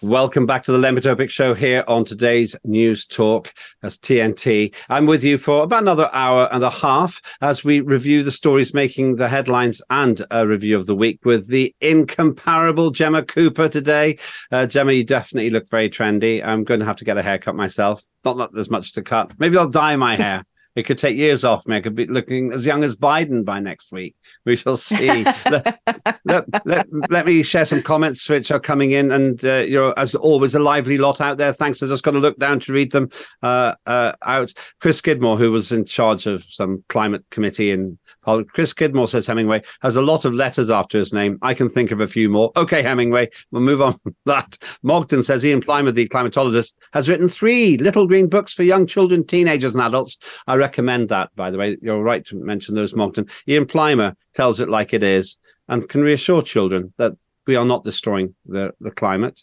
[0.00, 4.72] Welcome back to the Lembit Öpik Show here on today's News Talk as TNT.
[4.88, 8.72] I'm with you for about another hour and a half as we review the stories
[8.72, 14.18] making the headlines and a review of the week with the incomparable Jemma Cooper today.
[14.52, 16.46] Uh, Jemma, you definitely look very trendy.
[16.46, 18.04] I'm going to have to get a haircut myself.
[18.24, 19.32] Not that there's much to cut.
[19.40, 20.44] Maybe I'll dye my hair.
[20.78, 21.76] It could take years off me.
[21.76, 24.14] I could be looking as young as Biden by next week.
[24.44, 25.24] We shall see.
[25.50, 25.80] let,
[26.24, 29.10] let, let, let, me share some comments which are coming in.
[29.10, 31.52] And, uh, you know, as always, a lively lot out there.
[31.52, 31.82] Thanks.
[31.82, 33.10] I've just got to look down to read them
[33.42, 34.52] uh, uh, out.
[34.80, 38.52] Chris Skidmore, who was in charge of some climate committee in Parliament.
[38.52, 41.38] Chris Skidmore says Hemingway has a lot of letters after his name.
[41.42, 42.52] I can think of a few more.
[42.56, 44.58] Okay, Hemingway, we'll move on from that.
[44.84, 49.26] Mogden says Ian Plimer, the climatologist, has written three little green books for young children,
[49.26, 50.18] teenagers, and adults.
[50.46, 51.76] I recommend that, by the way.
[51.80, 53.28] You're right to mention those, Mogden.
[53.46, 57.12] Ian Plimer tells it like it is and can reassure children that
[57.46, 59.42] we are not destroying the, the climate.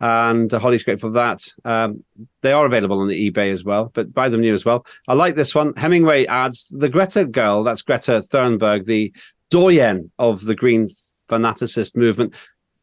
[0.00, 1.40] And uh, Holly's grateful for that.
[1.64, 2.02] Um,
[2.40, 4.86] they are available on the eBay as well, but buy them new as well.
[5.06, 5.74] I like this one.
[5.76, 9.12] Hemingway adds the Greta girl, that's Greta Thunberg, the
[9.50, 10.88] doyen of the green
[11.28, 12.34] fanaticist movement.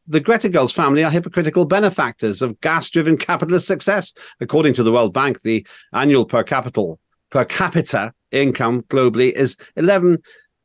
[0.07, 4.13] The Greta Girls family are hypocritical benefactors of gas driven capitalist success.
[4.39, 6.95] According to the World Bank, the annual per capita
[7.29, 10.19] per capita income globally is eleven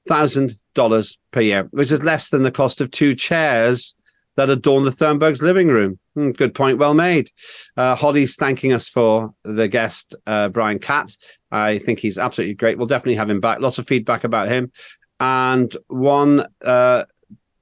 [0.07, 3.95] thousand dollars per year, which is less than the cost of two chairs
[4.37, 5.99] that adorn the Thunberg's living room.
[6.15, 7.31] Hmm, good point, well made.
[7.77, 11.17] Uh, Holly's thanking us for the guest, uh, Brian Catt.
[11.53, 12.77] I think he's absolutely great.
[12.77, 13.61] We'll definitely have him back.
[13.61, 14.73] Lots of feedback about him.
[15.21, 17.05] And one uh,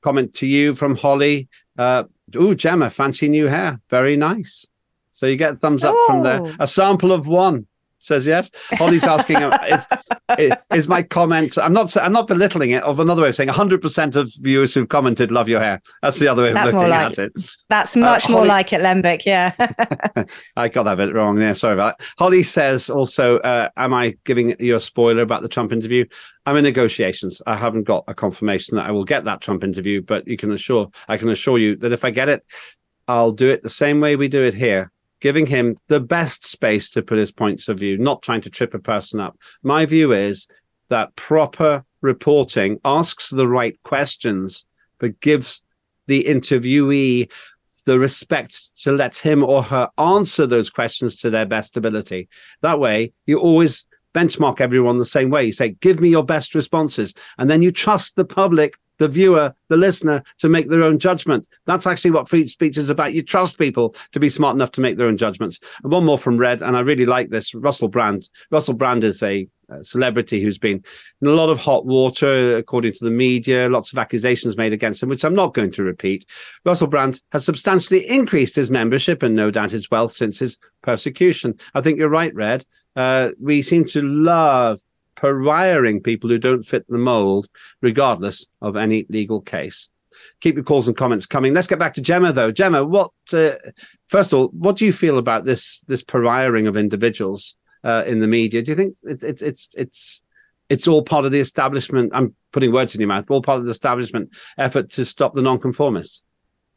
[0.01, 1.49] comment to you from Holly.
[1.79, 3.81] Uh, Ooh, Jemma, fancy new hair.
[3.91, 4.65] Very nice.
[5.11, 6.07] So you get thumbs up oh.
[6.07, 6.41] from there.
[6.43, 6.57] Oh.
[6.59, 7.67] A sample of one
[8.03, 8.51] says yes.
[8.73, 9.39] Holly's asking,
[10.39, 11.57] is, is my comment?
[11.59, 11.97] I'm not.
[11.97, 12.83] I'm not belittling it.
[12.83, 15.81] Of another way of saying, 100 percent of viewers who've commented love your hair.
[16.03, 17.33] That's the other way of that's looking like, at it.
[17.69, 19.25] That's uh, much uh, more like it, Lembit.
[19.25, 19.53] Yeah.
[20.57, 21.41] I got that bit wrong.
[21.41, 22.07] Yeah, sorry about that.
[22.19, 26.05] Holly says also, uh, am I giving you a spoiler about the Trump interview?
[26.45, 27.41] I'm in negotiations.
[27.47, 30.51] I haven't got a confirmation that I will get that Trump interview, but you can
[30.51, 32.45] assure I can assure you that if I get it,
[33.07, 34.91] I'll do it the same way we do it here
[35.23, 38.75] giving him the best space to put his points of view, not trying to trip
[38.75, 39.39] a person up.
[39.63, 40.49] My view is
[40.89, 44.67] that proper reporting asks the right questions,
[44.99, 45.63] but gives
[46.09, 47.31] the interviewee
[47.87, 52.29] the respect to let him or her answer those questions to their best ability.
[52.61, 55.45] That way, you always benchmark everyone the same way.
[55.45, 57.15] You say, give me your best responses.
[57.39, 61.49] And then you trust the public the viewer, the listener to make their own judgment.
[61.67, 63.15] That's actually what free speech is about.
[63.15, 65.59] You trust people to be smart enough to make their own judgments.
[65.83, 67.53] And one more from Red, and I really like this.
[67.53, 68.29] Russell Brand.
[68.53, 69.49] Russell Brand is a,
[69.83, 70.83] celebrity who's been
[71.21, 75.03] in a lot of hot water, according to the media, lots of accusations made against
[75.03, 76.25] him, which I'm not going to repeat.
[76.65, 81.55] Russell Brand has substantially increased his membership and no doubt his wealth since his persecution.
[81.75, 82.65] I think you're right, Red.
[82.97, 84.81] Uh, we seem to love
[85.17, 87.49] pariahing people who don't fit the mold,
[87.81, 89.89] regardless of any legal case.
[90.41, 91.55] Keep your calls and comments coming.
[91.55, 92.53] Let's get back to Jemma, though.
[92.53, 93.11] Jemma, what?
[93.33, 93.57] Uh,
[94.09, 98.21] first of all, what do you feel about this this pariahing of individuals uh, in
[98.21, 98.63] the media?
[98.63, 100.23] Do you think it's it's it's it's
[100.69, 102.13] it's all part of the establishment?
[102.15, 103.31] I'm putting words in your mouth.
[103.31, 106.23] All part of the establishment effort to stop the nonconformists.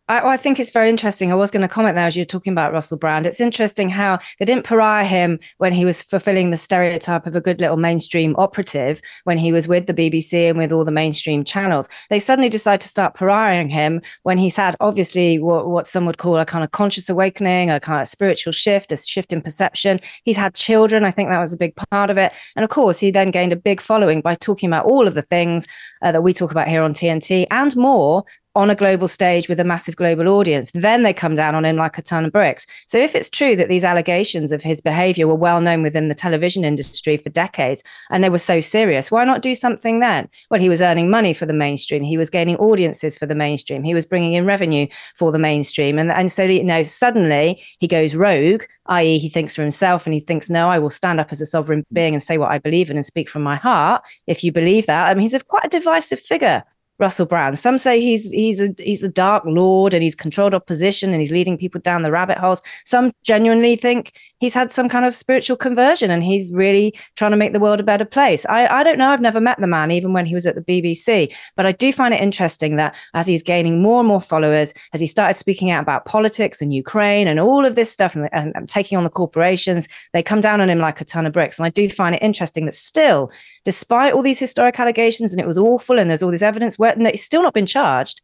[0.08, 1.32] I, I, think it's very interesting.
[1.32, 3.26] I was going to comment there as you're talking about Russell Brand.
[3.26, 7.42] It's interesting how they didn't pariah him when he was fulfilling the stereotype of a
[7.42, 11.44] good little mainstream operative when he was with the BBC and with all the mainstream
[11.44, 11.90] channels.
[12.12, 16.20] They suddenly decide to start pariahing him when he's had obviously what, what some would
[16.20, 20.00] call a kind of conscious awakening, a kind of spiritual shift, a shift in perception.
[20.24, 21.04] He's had children.
[21.04, 22.32] I think that was a big part of it.
[22.56, 25.24] And of course, he then gained a big following by talking about all of the
[25.24, 25.68] things
[26.04, 28.24] uh, that we talk about here on TNT and more
[28.56, 30.72] on a global stage with a massive global audience.
[30.74, 32.66] Then they come down on him like a ton of bricks.
[32.88, 36.16] So if it's true that these allegations of his behavior were well known within the
[36.16, 40.30] television industry for decades and they were so serious, why not do something then?
[40.50, 42.04] Well, he was earning money for the mainstream.
[42.04, 43.84] He was gaining audiences for the mainstream.
[43.84, 46.00] He was bringing in revenue for the mainstream.
[46.00, 50.14] And, and so, you know, suddenly he goes rogue, i.e., he thinks for himself and
[50.14, 52.60] he thinks, no, I will stand up as a sovereign being and say what I
[52.60, 54.04] believe in and speak from my heart.
[54.28, 56.64] If you believe that, I mean, he's a, quite a divisive figure
[56.98, 57.60] Russell Brand.
[57.60, 61.32] Some say he's he's a he's a dark lord and he's controlled opposition and he's
[61.32, 62.62] leading people down the rabbit holes.
[62.86, 67.38] Some genuinely think he's had some kind of spiritual conversion and he's really trying to
[67.38, 68.46] make the world a better place.
[68.48, 69.10] I, I don't know.
[69.10, 71.34] I've never met the man, even when he was at the BBC.
[71.56, 75.02] But I do find it interesting that as he's gaining more and more followers, as
[75.02, 78.54] he started speaking out about politics and Ukraine and all of this stuff and, and,
[78.56, 81.58] and taking on the corporations, they come down on him like a ton of bricks.
[81.58, 83.32] And I do find it interesting that still,
[83.66, 86.96] despite all these historic allegations and it was awful and there's all this evidence, where
[86.96, 88.22] no, he's still not been charged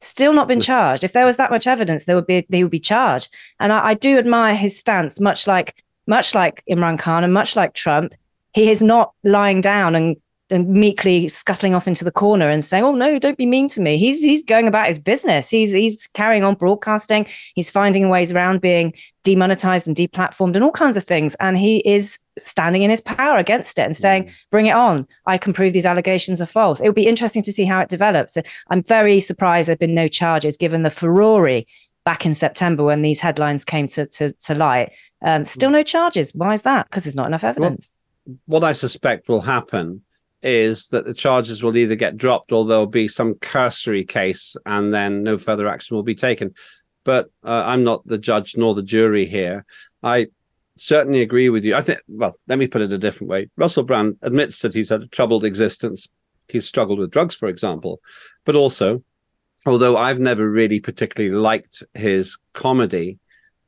[0.00, 1.04] still not been charged.
[1.04, 3.34] If there was that much evidence, there would be they would be charged.
[3.58, 7.56] And I, I, do admire his stance, much like much like Imran Khan and much
[7.56, 8.14] like Trump.
[8.54, 10.16] He is not lying down and
[10.50, 13.80] and meekly scuttling off into the corner and saying, "Oh no, don't be mean to
[13.80, 15.50] me." He's he's going about his business.
[15.50, 17.26] He's he's carrying on broadcasting.
[17.54, 18.92] He's finding ways around being
[19.24, 21.34] demonetized and deplatformed and all kinds of things.
[21.36, 25.06] And he is standing in his power against it and saying, "Bring it on!
[25.26, 27.88] I can prove these allegations are false." It would be interesting to see how it
[27.88, 28.36] develops.
[28.68, 31.62] I'm very surprised there've been no charges given the furore
[32.04, 34.92] back in September when these headlines came to to, to light.
[35.22, 36.34] Um, still no charges.
[36.34, 36.88] Why is that?
[36.88, 37.94] Because there's not enough evidence.
[38.26, 40.02] Well, what I suspect will happen
[40.42, 44.92] is that the charges will either get dropped or there'll be some cursory case and
[44.92, 46.54] then no further action will be taken.
[47.04, 49.64] But uh, I'm not the judge nor the jury here.
[50.02, 50.28] I
[50.76, 51.74] certainly agree with you.
[51.74, 53.48] I think, well, let me put it a different way.
[53.56, 56.08] Russell Brand admits that he's had a troubled existence.
[56.48, 58.00] He's struggled with drugs, for example,
[58.44, 59.02] but also,
[59.66, 63.18] although I've never really particularly liked his comedy,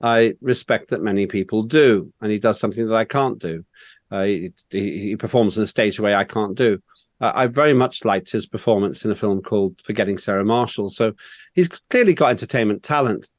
[0.01, 3.65] I respect that many people do, and he does something that I can't do.
[4.11, 6.81] Uh, he, he, performs in a stage way I can't do.
[7.21, 10.91] Uh, I very much liked his performance in a film called Forgetting Sarah Marshall.
[10.91, 11.13] So
[11.55, 13.31] he's clearly got entertainment talent.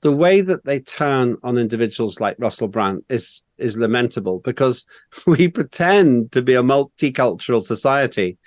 [0.00, 4.86] The way that they turn on individuals like Russell Brand is is lamentable because
[5.26, 8.38] we pretend to be a multicultural society,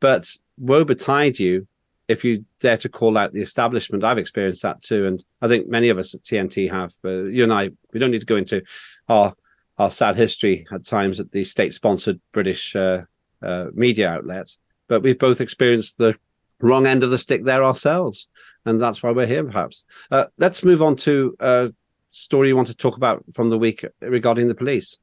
[0.00, 1.66] but woe betide you
[2.08, 4.04] if you dare to call out the establishment.
[4.04, 6.92] I've experienced that too, and I think many of us at TNT have.
[7.04, 8.62] Uh, you and I, we don't need to go into
[9.08, 9.34] our
[9.78, 13.02] our sad history at times at the state-sponsored British uh,
[13.42, 16.16] uh, media outlets, but we've both experienced the
[16.60, 18.28] wrong end of the stick there ourselves,
[18.64, 19.44] and that's why we're here.
[19.44, 21.72] Perhaps uh, let's move on to a
[22.10, 24.98] story you want to talk about from the week regarding the police.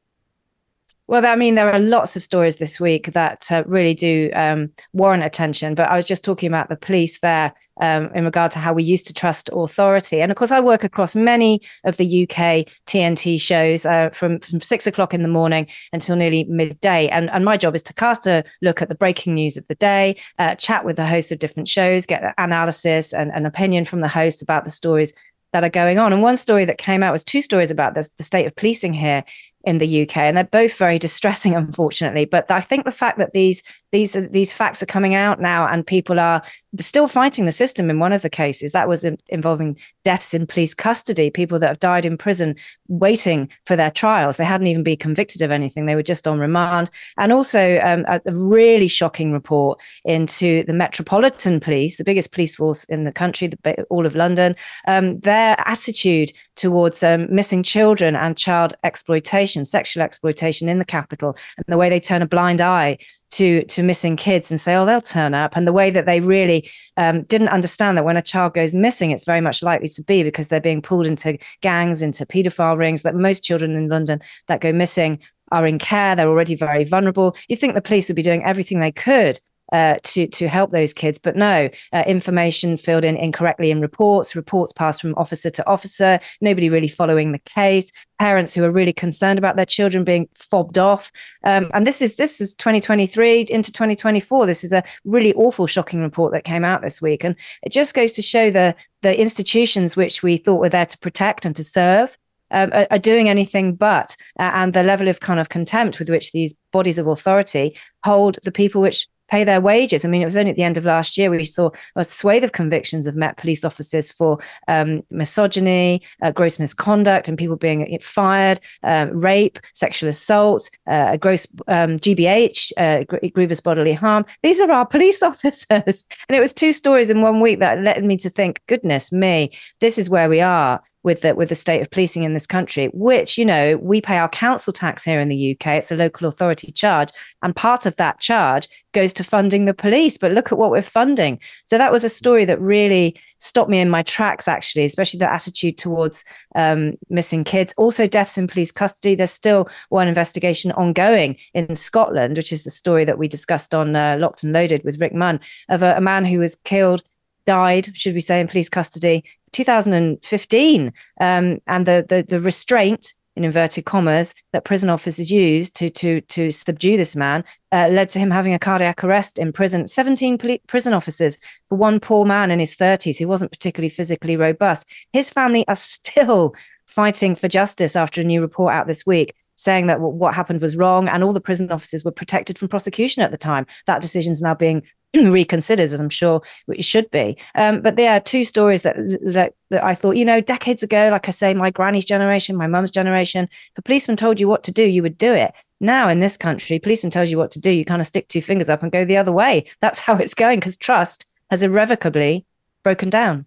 [1.08, 4.72] Well, I mean, there are lots of stories this week that uh, really do um,
[4.94, 5.76] warrant attention.
[5.76, 8.84] But I was just talking about the police there um, in regard to how we
[8.84, 10.22] used to trust authority.
[10.22, 14.62] And of course, I work across many of the UK TNT shows uh, from, from
[14.62, 17.10] six o'clock in the morning until nearly midday.
[17.10, 19.76] And, and my job is to cast a look at the breaking news of the
[19.76, 24.00] day, uh, chat with the hosts of different shows, get analysis and an opinion from
[24.00, 25.12] the hosts about the stories
[25.52, 26.12] that are going on.
[26.12, 28.94] And one story that came out was two stories about this, the state of policing
[28.94, 29.24] here
[29.64, 32.26] in the UK, and they're both very distressing, unfortunately.
[32.26, 35.86] But I think the fact that these these these facts are coming out now, and
[35.86, 36.42] people are
[36.80, 37.92] still fighting the system.
[37.92, 41.80] In one of the cases, that was involving deaths in police custody, people that have
[41.80, 42.56] died in prison
[42.88, 44.38] waiting for their trials.
[44.38, 46.90] They hadn't even been convicted of anything; they were just on remand.
[47.18, 52.56] And also, um, a, a, really shocking report into the Metropolitan Police, the biggest police
[52.56, 54.56] force in the country, the, all of London.
[54.88, 61.38] Um, their attitude towards um, missing children and child exploitation, sexual exploitation in the capital,
[61.58, 62.98] and the way they turn a blind eye
[63.34, 66.20] to to missing kids and say, oh, they'll turn up, and the way that they
[66.20, 70.04] really um, didn't understand that when a child goes missing, it's very much likely to
[70.04, 73.04] be because they're being pulled into gangs, into paedophile rings.
[73.04, 75.20] That most children in London that go missing
[75.52, 77.36] are in care; they're already very vulnerable.
[77.48, 79.40] You think the police would be doing everything they could
[79.72, 81.20] uh, to to help those kids.
[81.20, 86.20] But no, uh, information filled in incorrectly in reports, reports passed from officer to officer,
[86.42, 87.92] nobody really following the case.
[88.20, 91.12] Parents who are really concerned about their children being fobbed off,
[91.44, 94.46] um, and this is this is 2023 into 2024.
[94.46, 97.96] This is a really awful, shocking report that came out this week, and it just
[97.96, 101.64] goes to show the the institutions which we thought were there to protect and to
[101.64, 102.18] serve
[102.54, 106.10] um, are, are, doing anything but, uh, and the level of kind of contempt with
[106.10, 110.06] which these bodies of authority hold the people which pay their wages.
[110.06, 112.44] I mean, it was only at the end of last year we saw a swathe
[112.44, 117.98] of convictions of Met police officers for um, misogyny, uh, gross misconduct, and people being
[118.00, 124.26] fired, uh, rape, sexual assault, uh, gross um, GBH, uh, grievous bodily harm.
[124.42, 126.06] These are our police officers.
[126.30, 129.56] and it was two stories in one week that led me to think, goodness me,
[129.80, 132.88] this is where we are with the with the state of policing in this country,
[132.94, 135.68] which you know we pay our council tax here in the UK.
[135.68, 137.10] It's a local authority charge,
[137.42, 140.18] and part of that charge goes to funding the police.
[140.18, 141.40] But look at what we're funding.
[141.66, 145.32] So that was a story that really stopped me in my tracks, actually, especially the
[145.32, 146.24] attitude towards
[146.56, 147.74] um, missing kids.
[147.76, 149.16] Also, deaths in police custody.
[149.16, 153.96] There's still one investigation ongoing in Scotland, which is the story that we discussed on
[153.96, 157.04] uh, Locked and Loaded with Rick Munn of a, a man who was killed
[157.46, 163.44] died, should we say, in police custody 2015, um, and the, the the restraint in
[163.44, 168.20] inverted commas that prison officers used to to to subdue this man uh, led to
[168.20, 169.88] him having a cardiac arrest in prison.
[169.88, 171.38] 17 poli- prison officers
[171.70, 174.86] for one poor man in his 30s who wasn't particularly physically robust.
[175.12, 176.54] His family are still
[176.86, 180.76] fighting for justice after a new report out this week saying that what happened was
[180.76, 183.66] wrong and all the prison officers were protected from prosecution at the time.
[183.86, 184.84] That decision is now being
[185.32, 187.38] reconsidered, as I'm sure it should be.
[187.56, 191.10] Um, but there are two stories that, that, that I thought, you know, decades ago,
[191.12, 194.64] like I say, my granny's generation, my mum's generation, if a policeman told you what
[194.64, 195.54] to do, you would do it.
[195.80, 198.42] Now in this country, policeman tells you what to do, you kind of stick two
[198.42, 199.66] fingers up and go the other way.
[199.82, 202.46] That's how it's going because trust has irrevocably
[202.84, 203.46] broken down.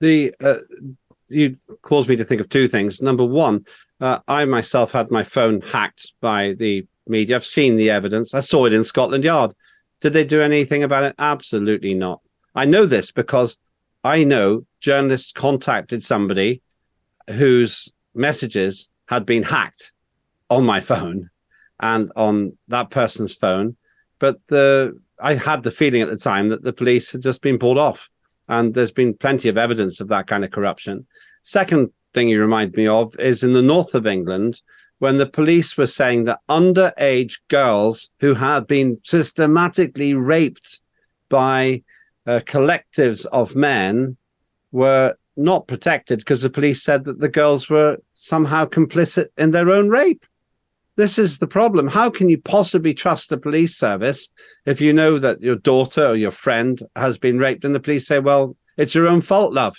[0.00, 0.56] The uh,
[1.28, 3.00] you caused me to think of two things.
[3.00, 3.64] Number one,
[4.00, 7.36] uh, I myself had my phone hacked by the media.
[7.36, 8.34] I've seen the evidence.
[8.34, 9.54] I saw it in Scotland Yard.
[10.04, 11.14] Did they do anything about it?
[11.18, 12.20] Absolutely not.
[12.54, 13.56] I know this because
[14.04, 16.60] I know journalists contacted somebody
[17.30, 19.94] whose messages had been hacked
[20.50, 21.30] on my phone
[21.80, 23.76] and on that person's phone.
[24.18, 27.58] But the I had the feeling at the time that the police had just been
[27.58, 28.10] pulled off.
[28.46, 31.06] And there's been plenty of evidence of that kind of corruption.
[31.44, 34.60] Second thing you remind me of is in the north of England,
[35.04, 40.80] when the police were saying that underage girls who had been systematically raped
[41.28, 41.82] by
[42.26, 44.16] uh, collectives of men
[44.72, 49.68] were not protected because the police said that the girls were somehow complicit in their
[49.70, 50.24] own rape.
[50.96, 51.86] This is the problem.
[51.86, 54.30] How can you possibly trust the police service
[54.64, 58.06] if you know that your daughter or your friend has been raped and the police
[58.06, 59.76] say, well, it's your own fault, love?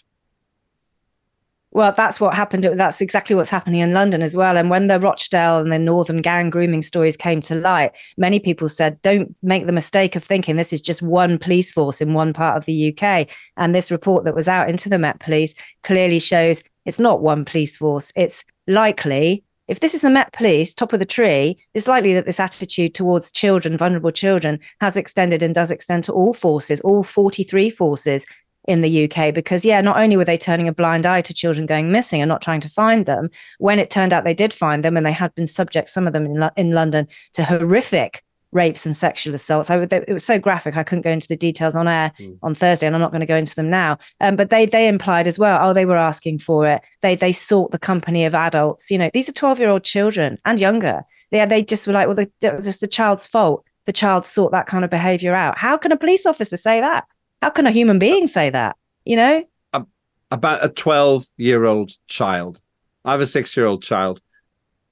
[1.75, 2.63] Well, that's what happened.
[2.63, 4.55] That's exactly what's happening in London as well.
[4.55, 8.69] And when the Rochdale and the Northern gang grooming stories came to light, many people
[8.69, 12.31] said, don't make the mistake of thinking this is just one police force in one
[12.31, 13.27] part of the UK.
[13.57, 17.43] And this report that was out into the Met Police clearly shows it's not one
[17.43, 18.13] police force.
[18.15, 22.25] It's likely, if this is the Met Police, top of the tree, it's likely that
[22.25, 27.03] this attitude towards children, vulnerable children, has extended and does extend to all forces, all
[27.03, 28.25] 43 forces
[28.67, 31.65] in the UK because, yeah, not only were they turning a blind eye to children
[31.65, 34.83] going missing and not trying to find them, when it turned out they did find
[34.83, 38.23] them and they had been subject, some of them in, in London, to horrific
[38.55, 39.69] rapes and sexual assaults.
[39.69, 42.39] I, it was so graphic, I couldn't go into the details on air mm.
[42.41, 43.99] on Thursday, and I'm not going to go into them now.
[44.21, 46.81] Um, but they they implied as well, oh, they were asking for it.
[47.01, 48.89] They they sought the company of adults.
[48.89, 51.03] You know, these are 12 year old children and younger.
[51.31, 53.65] Yeah, they just were like, well, the, it was just the child's fault.
[53.85, 55.59] The child sought that kind of behavior out.
[55.59, 57.05] How can a police officer say that?
[57.41, 58.75] How can a human being say that?
[59.05, 59.43] You know?
[59.73, 59.87] Um,
[60.31, 62.61] about a 12 year old child.
[63.03, 64.21] I have a six year old child.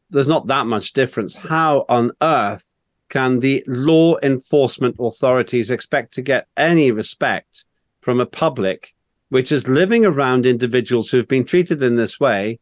[0.10, 1.36] There's not that much difference.
[1.36, 2.64] How on earth
[3.10, 7.66] can the law enforcement authorities expect to get any respect
[8.02, 8.94] from a public
[9.30, 12.60] which is living around individuals who have been treated in this way?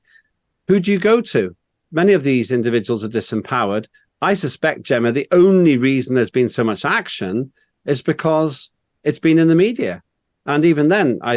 [0.68, 1.56] Who do you go to?
[1.92, 3.88] Many of these individuals are disempowered.
[4.22, 7.52] I suspect, Jemma, the only reason there's been so much action
[7.86, 8.72] is because
[9.04, 10.04] it's been in the media.
[10.46, 11.36] And even then, I,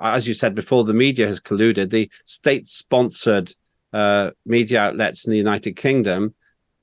[0.00, 1.90] as you said before, the media has colluded.
[1.90, 3.52] The state sponsored
[3.92, 6.34] uh, media outlets in the United Kingdom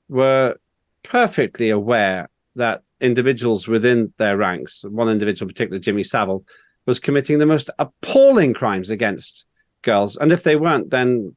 [0.08, 0.56] were
[1.02, 6.44] perfectly aware that individuals within their ranks, one individual, particularly Jimmy Savile,
[6.86, 9.46] was committing the most appalling crimes against
[9.82, 10.16] girls.
[10.16, 11.36] And if they weren't, then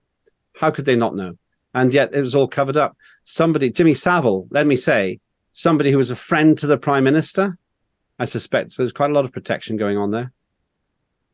[0.59, 1.37] how could they not know?
[1.73, 2.95] And yet it was all covered up.
[3.23, 5.19] Somebody, Jimmy Savile, let me say,
[5.51, 7.57] somebody who was a friend to the prime minister,
[8.19, 10.31] I suspect there's quite a lot of protection going on there.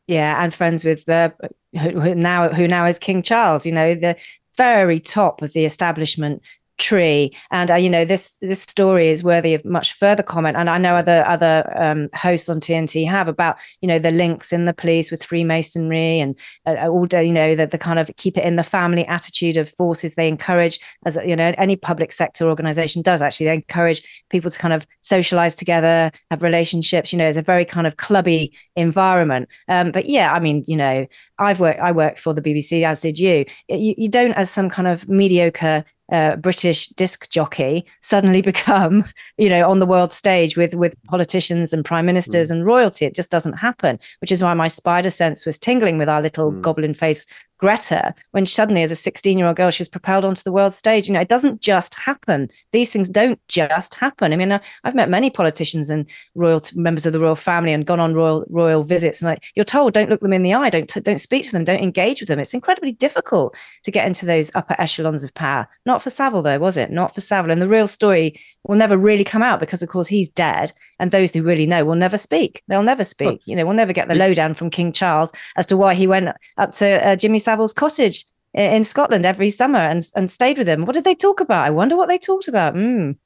[0.07, 1.33] Yeah, and friends with the
[1.73, 3.65] who, who now who now is King Charles.
[3.65, 4.17] You know, the
[4.57, 6.41] very top of the establishment
[6.77, 7.35] tree.
[7.51, 10.57] And uh, you know this this story is worthy of much further comment.
[10.57, 14.51] And i know other other um, hosts on tnt have about you know the links
[14.51, 18.09] in the police with freemasonry and uh, all day you know the, the kind of
[18.17, 22.11] keep it in the family attitude of forces they encourage as you know any public
[22.11, 23.45] sector organization does actually.
[23.45, 27.65] They encourage people to kind of socialize together have relationships you know it's a very
[27.65, 29.47] kind of clubby environment.
[29.67, 31.05] Um, but yeah i mean you know
[31.39, 34.69] i've worked i worked for the bbc as did you you, you don't as some
[34.69, 39.05] kind of mediocre uh, British disc jockey suddenly become,
[39.37, 42.51] you know, on the world stage with with politicians and prime ministers mm.
[42.51, 43.05] and royalty.
[43.05, 46.51] It just doesn't happen, which is why my spider sense was tingling with our little
[46.51, 46.61] mm.
[46.61, 47.25] goblin face
[47.63, 50.73] Greta, when suddenly, as a 16 year old girl, she was propelled onto the world
[50.73, 51.07] stage.
[51.07, 52.49] You know, it doesn't just happen.
[52.73, 54.33] These things don't just happen.
[54.33, 56.05] I mean, I've met many politicians and
[56.35, 59.21] royal members of the royal family and gone on royal royal visits.
[59.21, 61.63] And like you're told, don't look them in the eye, don't don't speak to them,
[61.63, 62.37] don't engage with them.
[62.37, 65.65] It's incredibly difficult to get into those upper echelons of power.
[65.85, 66.91] Not for Savile, though, was it?
[66.91, 67.51] Not for Savile.
[67.51, 71.11] And the real story will never really come out because, of course, he's dead, and
[71.11, 72.61] those who really know will never speak.
[72.67, 73.41] They'll never speak.
[73.45, 76.29] You know, we'll never get the lowdown from King Charles as to why he went
[76.57, 80.85] up to uh, Jimmy Savile's cottage in Scotland every summer and and stayed with him.
[80.85, 81.65] What did they talk about?
[81.65, 82.75] I wonder what they talked about.
[82.75, 83.17] Mm.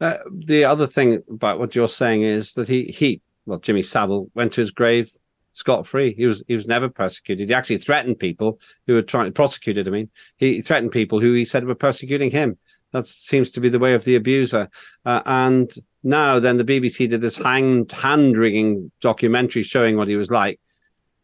[0.00, 4.30] Uh, the other thing about what you're saying is that he he well Jimmy Savile
[4.34, 5.10] went to his grave
[5.52, 6.14] scot free.
[6.14, 7.48] He was he was never persecuted.
[7.48, 9.88] He actually threatened people who were trying prosecuted.
[9.88, 12.58] I mean, he threatened people who he said were persecuting him.
[12.92, 14.68] That seems to be the way of the abuser.
[15.04, 15.72] Uh, and
[16.04, 20.60] now, then the BBC did this hand hand wringing documentary showing what he was like.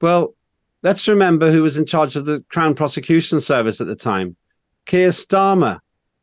[0.00, 0.34] Well,
[0.82, 4.36] let's remember who was in charge of the Crown Prosecution Service at the time,
[4.86, 5.80] Keir Starmer,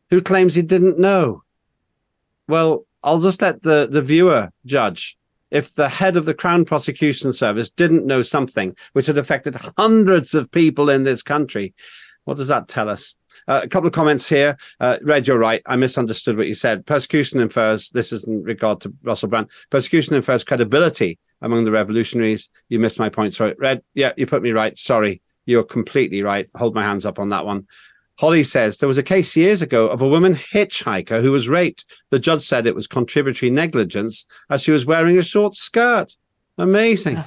[0.10, 1.44] who claims he didn't know.
[2.48, 5.18] Well, I'll just let the, the viewer judge.
[5.50, 10.34] If the head of the Crown Prosecution Service didn't know something which had affected hundreds
[10.34, 11.74] of people in this country,
[12.26, 13.16] what does that tell us?
[13.48, 14.58] Uh, a couple of comments here.
[14.82, 15.62] Uh, Red, you're right.
[15.66, 16.86] I misunderstood what you said.
[16.86, 22.50] Persecution infers, this is in regard to Russell Brand, persecution infers credibility among the revolutionaries.
[22.70, 23.34] You missed my point.
[23.34, 23.56] Sorry.
[23.58, 24.78] Red, yeah, you put me right.
[24.78, 25.22] Sorry.
[25.46, 26.50] You're completely right.
[26.56, 27.68] Hold my hands up on that one.
[28.20, 31.86] Holly says there was a case years ago of a woman hitchhiker who was raped.
[32.10, 36.16] The judge said it was contributory negligence as she was wearing a short skirt.
[36.58, 37.24] Amazing.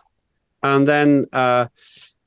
[0.62, 1.66] And then uh,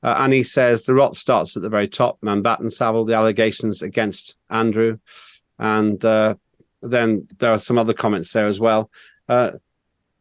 [0.02, 2.20] uh, Annie says the rot starts at the very top.
[2.22, 4.98] Mountbatten Savile, the allegations against Andrew,
[5.58, 6.34] and uh,
[6.82, 8.90] then there are some other comments there as well.
[9.28, 9.52] Uh,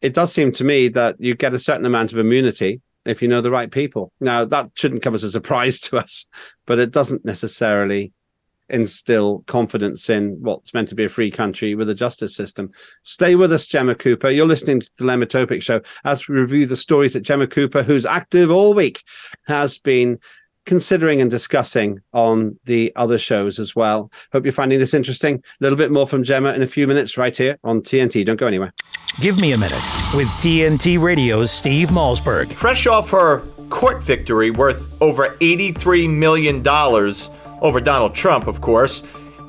[0.03, 3.27] it does seem to me that you get a certain amount of immunity if you
[3.27, 4.11] know the right people.
[4.19, 6.27] Now that shouldn't come as a surprise to us,
[6.67, 8.11] but it doesn't necessarily
[8.69, 12.71] instill confidence in what's meant to be a free country with a justice system.
[13.03, 14.29] Stay with us, Jemma Cooper.
[14.29, 17.83] You're listening to the Lembit Öpik Show as we review the stories that Jemma Cooper,
[17.83, 19.03] who's active all week,
[19.47, 20.19] has been
[20.65, 24.11] considering and discussing on the other shows as well.
[24.31, 25.35] Hope you're finding this interesting.
[25.35, 28.25] A little bit more from Jemma in a few minutes right here on TNT.
[28.25, 28.73] Don't go anywhere.
[29.19, 29.81] Give me a minute
[30.15, 32.51] with TNT Radio's Steve Malzberg.
[32.51, 33.39] Fresh off her
[33.69, 36.65] court victory worth over $83 million
[37.61, 39.03] over Donald Trump, of course,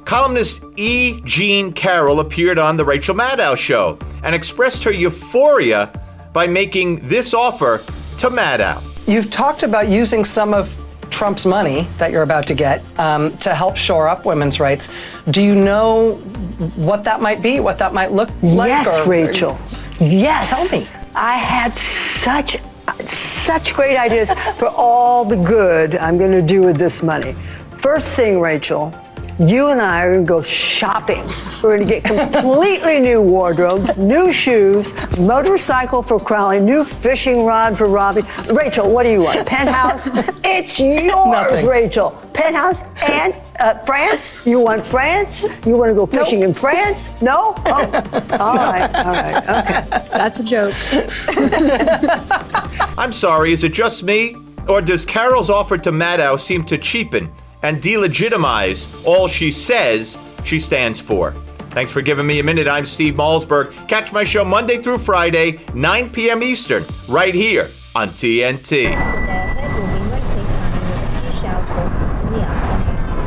[0.04, 1.20] columnist E.
[1.24, 5.90] Jean Carroll appeared on The Rachel Maddow Show and expressed her euphoria
[6.32, 7.78] by making this offer
[8.18, 8.82] to Maddow.
[9.06, 10.78] You've talked about using some of
[11.10, 14.90] Trump's money that you're about to get um, to help shore up women's rights.
[15.30, 16.16] Do you know
[16.76, 18.68] what that might be, what that might look like?
[18.68, 19.58] Yes, or, Rachel.
[19.98, 20.50] Yes.
[20.50, 20.86] Tell me.
[21.14, 22.56] I had such
[23.04, 27.34] such great ideas for all the good I'm going to do with this money.
[27.78, 28.92] First thing, Rachel,
[29.38, 31.24] you and I are going to go shopping.
[31.62, 37.76] We're going to get completely new wardrobes, new shoes, motorcycle for Crowley, new fishing rod
[37.76, 38.22] for Robbie.
[38.52, 39.46] Rachel, what do you want?
[39.46, 40.08] Penthouse?
[40.44, 41.66] it's yours, Nothing.
[41.66, 42.10] Rachel.
[42.32, 44.44] Penthouse and uh, France?
[44.46, 45.44] You want France?
[45.64, 46.48] You want to go fishing Nope.
[46.48, 47.22] in France?
[47.22, 47.54] No?
[47.66, 47.90] Oh,
[48.38, 50.08] all right, all right, okay.
[50.10, 50.74] That's a joke.
[52.98, 54.36] I'm sorry, is it just me?
[54.68, 57.30] Or does Carroll's offer to Maddow seem to cheapen
[57.64, 61.32] and delegitimize all she says she stands for?
[61.70, 62.68] Thanks for giving me a minute.
[62.68, 63.72] I'm Steve Malzberg.
[63.88, 66.42] Catch my show Monday through Friday, 9 p.m.
[66.44, 68.94] Eastern, right here on TNT.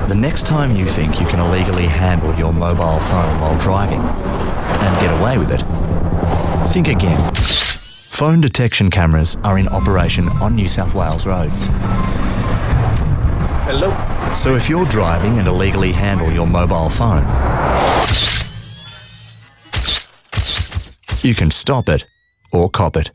[0.07, 5.01] The next time you think you can illegally handle your mobile phone while driving and
[5.01, 5.61] get away with it,
[6.71, 7.33] think again.
[7.33, 11.67] Phone detection cameras are in operation on New South Wales roads.
[13.70, 13.91] Hello.
[14.34, 17.24] So if you're driving and illegally handle your mobile phone,
[21.22, 22.05] you can stop it
[22.53, 23.11] or cop it.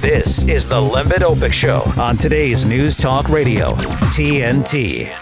[0.00, 3.72] This is the Lembit Öpik Show on today's News Talk Radio,
[4.14, 5.12] TNT.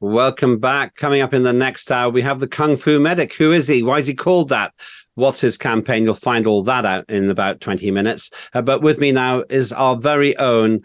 [0.00, 0.94] Welcome back.
[0.96, 3.32] Coming up in the next hour, we have the Kung Fu Medic.
[3.32, 3.82] Who is he?
[3.82, 4.74] Why is he called that?
[5.16, 6.04] What's his campaign?
[6.04, 8.30] You'll find all that out in about 20 minutes.
[8.54, 10.82] Uh, but with me now is our very own,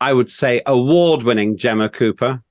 [0.00, 2.42] I would say, award winning Jemma Cooper.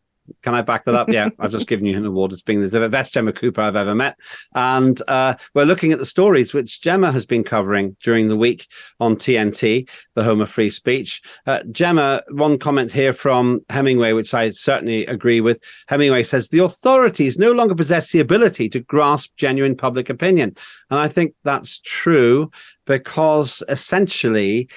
[0.42, 1.10] Can I back that up?
[1.10, 3.96] Yeah, I've just given you an award as being the best Jemma Cooper I've ever
[3.96, 4.18] met.
[4.56, 8.68] And uh, we're looking at the stories which Jemma has been covering during the week
[9.00, 11.22] on TNT, the home of free speech.
[11.46, 15.62] Uh, Jemma, one comment here from Hemingway, which I certainly agree with.
[15.88, 20.56] Hemingway says the authorities no longer possess the ability to grasp genuine public opinion.
[20.90, 22.52] And I think that's true
[22.86, 24.70] because essentially,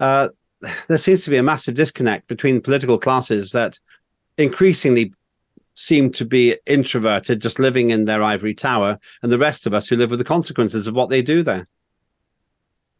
[0.00, 0.28] uh,
[0.88, 3.78] there seems to be a massive disconnect between political classes that
[4.42, 5.12] increasingly
[5.74, 9.88] seem to be introverted, just living in their ivory tower, and the rest of us
[9.88, 11.66] who live with the consequences of what they do there.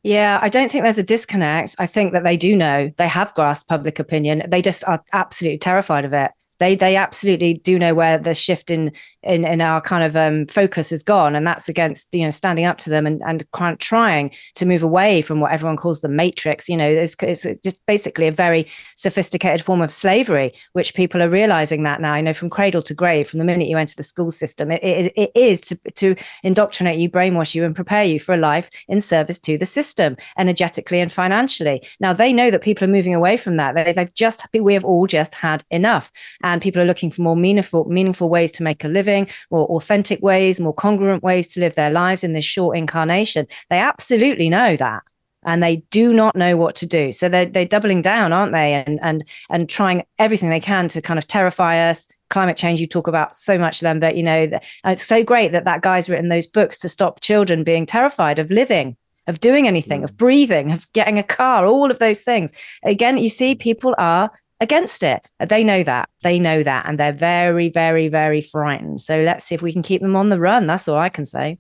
[0.03, 1.77] Yeah, I don't think there's a disconnect.
[1.79, 4.43] I think that they do know they have grasped public opinion.
[4.49, 6.33] They just are absolutely terrified of it.
[6.59, 10.91] They they absolutely do know where the shift in in our kind of um, focus
[10.91, 13.47] has gone, and that's against you know standing up to them and and
[13.79, 16.69] trying to move away from what everyone calls the matrix.
[16.69, 18.67] You know, it's, it's just basically a very
[18.97, 22.17] sophisticated form of slavery, which people are realizing that now.
[22.17, 24.83] You know, from cradle to grave, from the minute you enter the school system, it,
[24.83, 28.71] it, it is to to indoctrinate you, brainwash you, and prepare you for a life
[28.89, 31.83] in service to the system, energetically and financially.
[32.01, 33.75] Now they know that people are moving away from that.
[33.77, 36.11] They, they've just we have all just had enough,
[36.43, 39.67] and people are looking for more meaningful meaningful ways to make a living living, more
[39.67, 43.47] authentic ways, more congruent ways to live their lives in this short incarnation.
[43.71, 45.03] They absolutely know that.
[45.45, 47.11] And they do not know what to do.
[47.11, 48.75] So they're, they're doubling down, aren't they?
[48.75, 52.87] And, and, and trying everything they can to kind of terrify us, climate change you
[52.87, 54.49] talk about so much Lembit you know
[54.87, 58.51] it's so great that that guy's written those books to stop children being terrified of
[58.51, 58.97] living
[59.27, 60.05] of doing anything mm.
[60.05, 62.51] of breathing of getting a car all of those things
[62.85, 64.31] again you see people are
[64.63, 65.29] against it.
[65.41, 66.09] They know that.
[66.23, 66.87] They know that.
[66.87, 69.01] And they're very, very, very frightened.
[69.01, 70.67] So let's see if we can keep them on the run.
[70.67, 71.59] That's all I can say.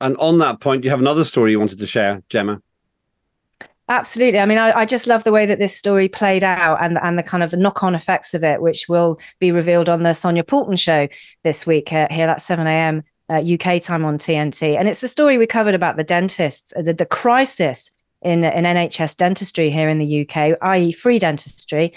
[0.00, 2.60] And on that point, you have another story you wanted to share, Jemma.
[3.88, 4.40] Absolutely.
[4.40, 7.18] I mean, I, I, just love the way that this story played out and, and
[7.18, 10.14] the kind of the knock on effects of it, which will be revealed on the
[10.14, 11.06] Sonia Poulton show
[11.42, 13.02] this week uh, here at 7 a.m.
[13.28, 14.78] Uh, UK time on TNT.
[14.78, 17.92] And it's the story we covered about the dentists, uh, the, the crisis
[18.24, 21.92] in, in NHS dentistry here in the UK, i.e., free dentistry.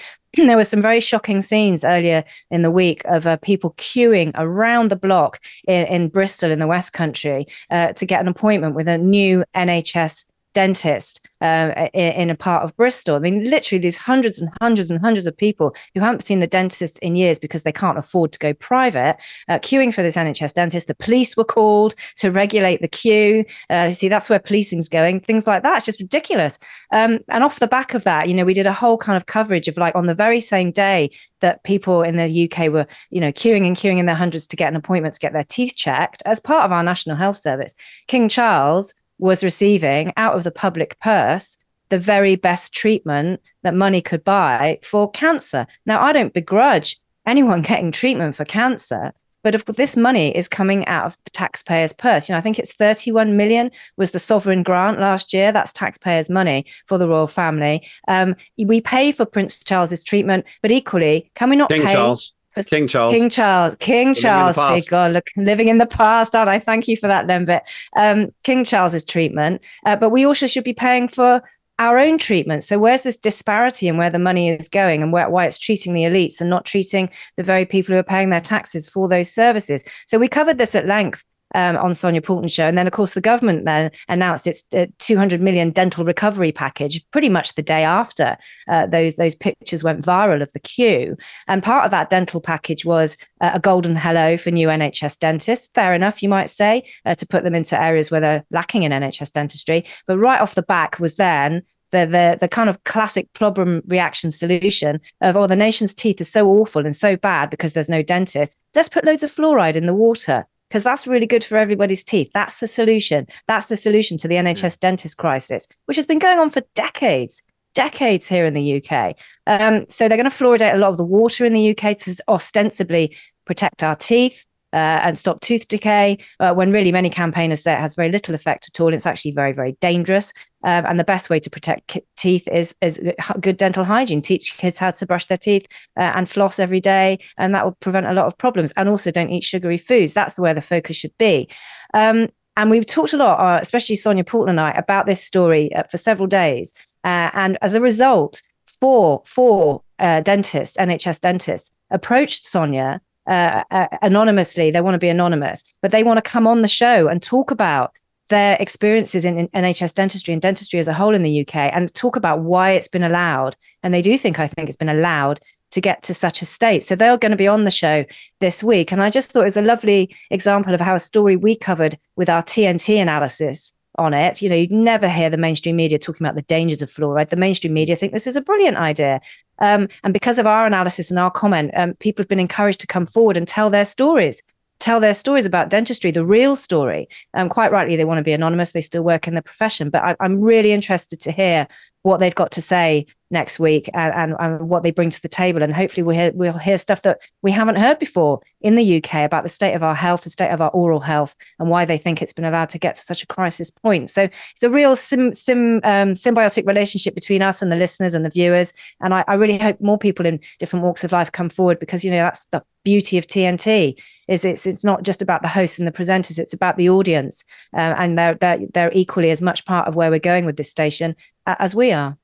[0.46, 4.90] There were some very shocking scenes earlier in the week of uh, people queuing around
[4.90, 8.88] the block in, in Bristol in the West Country uh, to get an appointment with
[8.88, 10.26] a new NHS
[10.58, 13.16] dentist uh, in, in, a part of Bristol.
[13.16, 16.48] I mean, literally, these hundreds and hundreds and hundreds of people who haven't seen the
[16.48, 19.18] dentist in years because they can't afford to go private,
[19.50, 20.88] uh, queuing for this NHS dentist.
[20.88, 23.46] The police were called to regulate the queue.
[23.70, 25.20] Uh, see, that's where policing's going.
[25.20, 25.78] Things like that.
[25.78, 26.58] It's just ridiculous.
[26.92, 29.28] Um, and off the back of that, you know, we did a whole kind of
[29.28, 33.22] coverage of like on the very same day that people in the UK were, you
[33.22, 35.76] know, queuing and queuing in their hundreds to get an appointment to get their teeth
[35.76, 37.76] checked as part of our National Health Service.
[38.08, 41.58] King Charles was receiving out of the public purse
[41.90, 45.66] the very best treatment that money could buy for cancer.
[45.86, 49.14] Now, I don't begrudge anyone getting treatment for cancer,
[49.44, 52.60] but if this money is coming out of the taxpayer's purse, you know, I think
[52.60, 55.52] it's 31 million was the sovereign grant last year.
[55.52, 57.88] That's taxpayers' money for the royal family.
[58.08, 61.94] Um, we pay for Prince Charles's treatment, but equally, can we not King pay?
[61.94, 62.34] Charles.
[62.66, 63.14] King Charles.
[63.14, 63.76] King Charles.
[63.78, 64.90] King living Charles.
[64.90, 66.60] God, look, living in the past, aren't I?
[66.60, 67.62] Thank you for that, Lembit.
[67.96, 69.64] Um, King Charles's treatment.
[69.86, 71.42] Uh, but we also should be paying for
[71.80, 72.64] our own treatment.
[72.64, 75.94] So where's this disparity in where the money is going and where, why it's treating
[75.94, 79.32] the elites and not treating the very people who are paying their taxes for those
[79.32, 79.84] services?
[80.08, 81.24] So we covered this at length
[81.56, 82.68] um, on Sonia Poulton show.
[82.68, 87.04] And then, of course, the government then announced its uh, 200 million dental recovery package
[87.12, 88.38] pretty much the day after
[88.68, 91.18] uh, those those pictures went viral of the queue.
[91.48, 95.70] And part of that dental package was uh, a golden hello for new NHS dentists.
[95.74, 98.92] Fair enough, you might say, uh, to put them into areas where they're lacking in
[98.92, 99.86] NHS dentistry.
[100.06, 104.32] But right off the back was then the the the kind of classic problem reaction
[104.32, 108.04] solution of oh the nation's teeth are so awful and so bad because there's no
[108.04, 112.04] dentist let's put loads of fluoride in the water because that's really good for everybody's
[112.04, 112.30] teeth.
[112.34, 113.28] That's the solution.
[113.48, 117.42] That's the solution to the NHS dentist crisis, which has been going on for decades,
[117.74, 119.16] decades here in the UK.
[119.46, 122.16] Um, so they're going to fluoridate a lot of the water in the UK to
[122.28, 123.16] ostensibly
[123.46, 124.46] protect our teeth.
[124.74, 128.36] Uh, and stop tooth decay, uh, when really many campaigners say it has very little
[128.36, 128.94] effect at all.
[128.94, 130.34] It's actually very, very dangerous.
[130.68, 133.00] Um, and the best way to protect ki- teeth is is
[133.40, 134.22] good dental hygiene.
[134.22, 135.66] Teach kids how to brush their teeth
[135.96, 138.74] uh, and floss every day, and that will prevent a lot of problems.
[138.76, 140.14] And also, don't eat sugary foods.
[140.14, 141.48] That's where the focus should be.
[141.94, 145.74] Um, and we've talked a lot, uh, especially Sonia Poulton and I, about this story
[145.74, 146.74] uh, for several days.
[147.06, 148.42] Uh, and as a result,
[148.82, 154.72] four four uh, dentists, NHS dentists, approached Sonia uh, uh, anonymously.
[154.72, 157.52] They want to be anonymous, but they want to come on the show and talk
[157.52, 157.94] about
[158.30, 161.94] their experiences in, in, NHS dentistry and dentistry as a whole in the UK and
[161.94, 163.56] talk about why it's been allowed.
[163.84, 165.40] And they do think, I think, it's been allowed
[165.72, 166.84] to get to such a state.
[166.84, 168.06] So they're going to be on the show
[168.40, 168.92] this week.
[168.92, 171.98] And I just thought it was a lovely example of how a story we covered
[172.16, 174.42] with our TNT analysis on it.
[174.42, 177.30] You know, you'd never hear the mainstream media talking about the dangers of fluoride.
[177.30, 179.20] The mainstream media think this is a brilliant idea.
[179.60, 182.88] Um, and because of our analysis and our comment, um, people have been encouraged to
[182.88, 184.42] come forward and tell their stories,
[184.80, 187.08] tell their stories about dentistry, the real story.
[187.34, 188.72] Um, quite rightly, they want to be anonymous.
[188.72, 189.90] They still work in the profession.
[189.90, 191.68] But I, I'm really interested to hear
[192.08, 195.28] what they've got to say next week and, and, and, what they bring to the
[195.28, 195.62] table.
[195.62, 199.26] And hopefully we'll hear, we'll hear stuff that we haven't heard before in the UK
[199.26, 201.98] about the state of our health, the state of our oral health, and why they
[201.98, 204.10] think it's been allowed to get to such a crisis point.
[204.10, 208.24] So it's a real sim, sim, um, symbiotic relationship between us and the listeners and
[208.24, 208.72] the viewers.
[209.02, 212.06] And I, I really hope more people in different walks of life come forward because,
[212.06, 213.98] you know, that's the beauty of TNT
[214.30, 217.44] is it's it's not just about the hosts and the presenters it's about the audience
[217.74, 220.70] uh, and they're, they're they're equally as much part of where we're going with this
[220.70, 221.16] station
[221.60, 222.18] as we are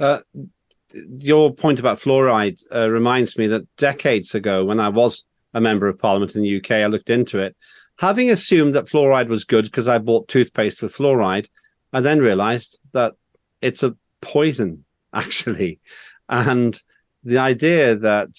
[0.00, 0.18] uh,
[1.18, 5.88] your point about fluoride uh, reminds me that decades ago, when I was a member
[5.88, 7.56] of parliament in the UK, I looked into it,
[7.98, 11.48] having assumed that fluoride was good because I bought toothpaste with fluoride,
[11.92, 13.14] I then realized that
[13.60, 15.80] it's a poison, actually.
[16.28, 16.80] And
[17.22, 18.30] the idea that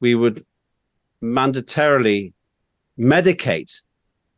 [0.00, 0.44] we would
[1.22, 2.32] mandatorily
[2.98, 3.82] medicate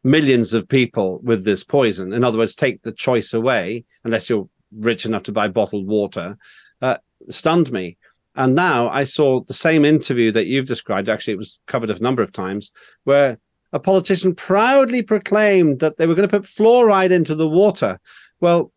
[0.02, 4.48] millions of people with this poison, in other words, take the choice away, unless you're
[4.76, 6.36] rich enough to buy bottled water,
[6.82, 6.96] uh,
[7.28, 7.96] stunned me.
[8.36, 11.08] And now I saw the same interview that you've described.
[11.08, 12.70] Actually, it was covered a number of times
[13.04, 13.38] where
[13.72, 18.00] a politician proudly proclaimed that they were going to put fluoride into the water.
[18.40, 18.72] Well,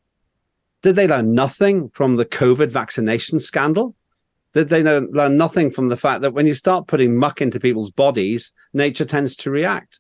[0.81, 3.95] did they learn nothing from the COVID vaccination scandal?
[4.53, 7.89] Did they learn nothing from the fact that when you start putting muck into people's
[7.89, 9.99] bodies, nature tends to react?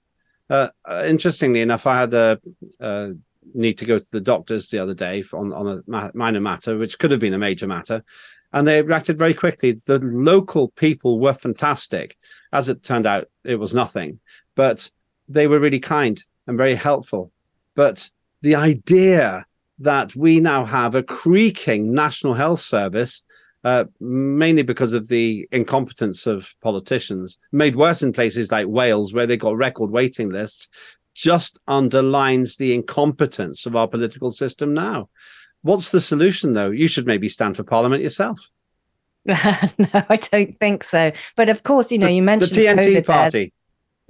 [0.49, 2.39] Uh, uh, interestingly enough, I had a,
[2.79, 3.13] a
[3.53, 6.77] need to go to the doctors the other day on, on a ma- minor matter,
[6.77, 8.03] which could have been a major matter.
[8.51, 9.71] And they reacted very quickly.
[9.71, 12.15] The local people were fantastic.
[12.51, 14.19] As it turned out, it was nothing,
[14.55, 14.89] but
[15.27, 17.31] they were really kind and very helpful.
[17.75, 18.09] But
[18.41, 19.45] the idea
[19.79, 23.23] that we now have a creaking national health service,
[23.63, 29.25] uh, mainly because of the incompetence of politicians, made worse in places like Wales, where
[29.25, 30.67] they got record waiting lists,
[31.13, 35.09] just underlines the incompetence of our political system now.
[35.61, 36.71] What's the solution, though?
[36.71, 38.39] You should maybe stand for parliament yourself.
[39.25, 39.35] no,
[39.93, 41.11] I don't think so.
[41.35, 43.53] But of course, you know, you mentioned the TNT COVID party.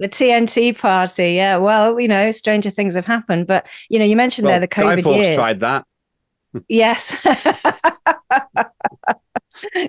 [0.00, 1.56] The TNT party, yeah.
[1.56, 3.46] Well, you know, stranger things have happened.
[3.46, 5.36] But you know, you mentioned well, there the COVID Guy years.
[5.36, 5.86] tried that.
[6.68, 7.12] yes.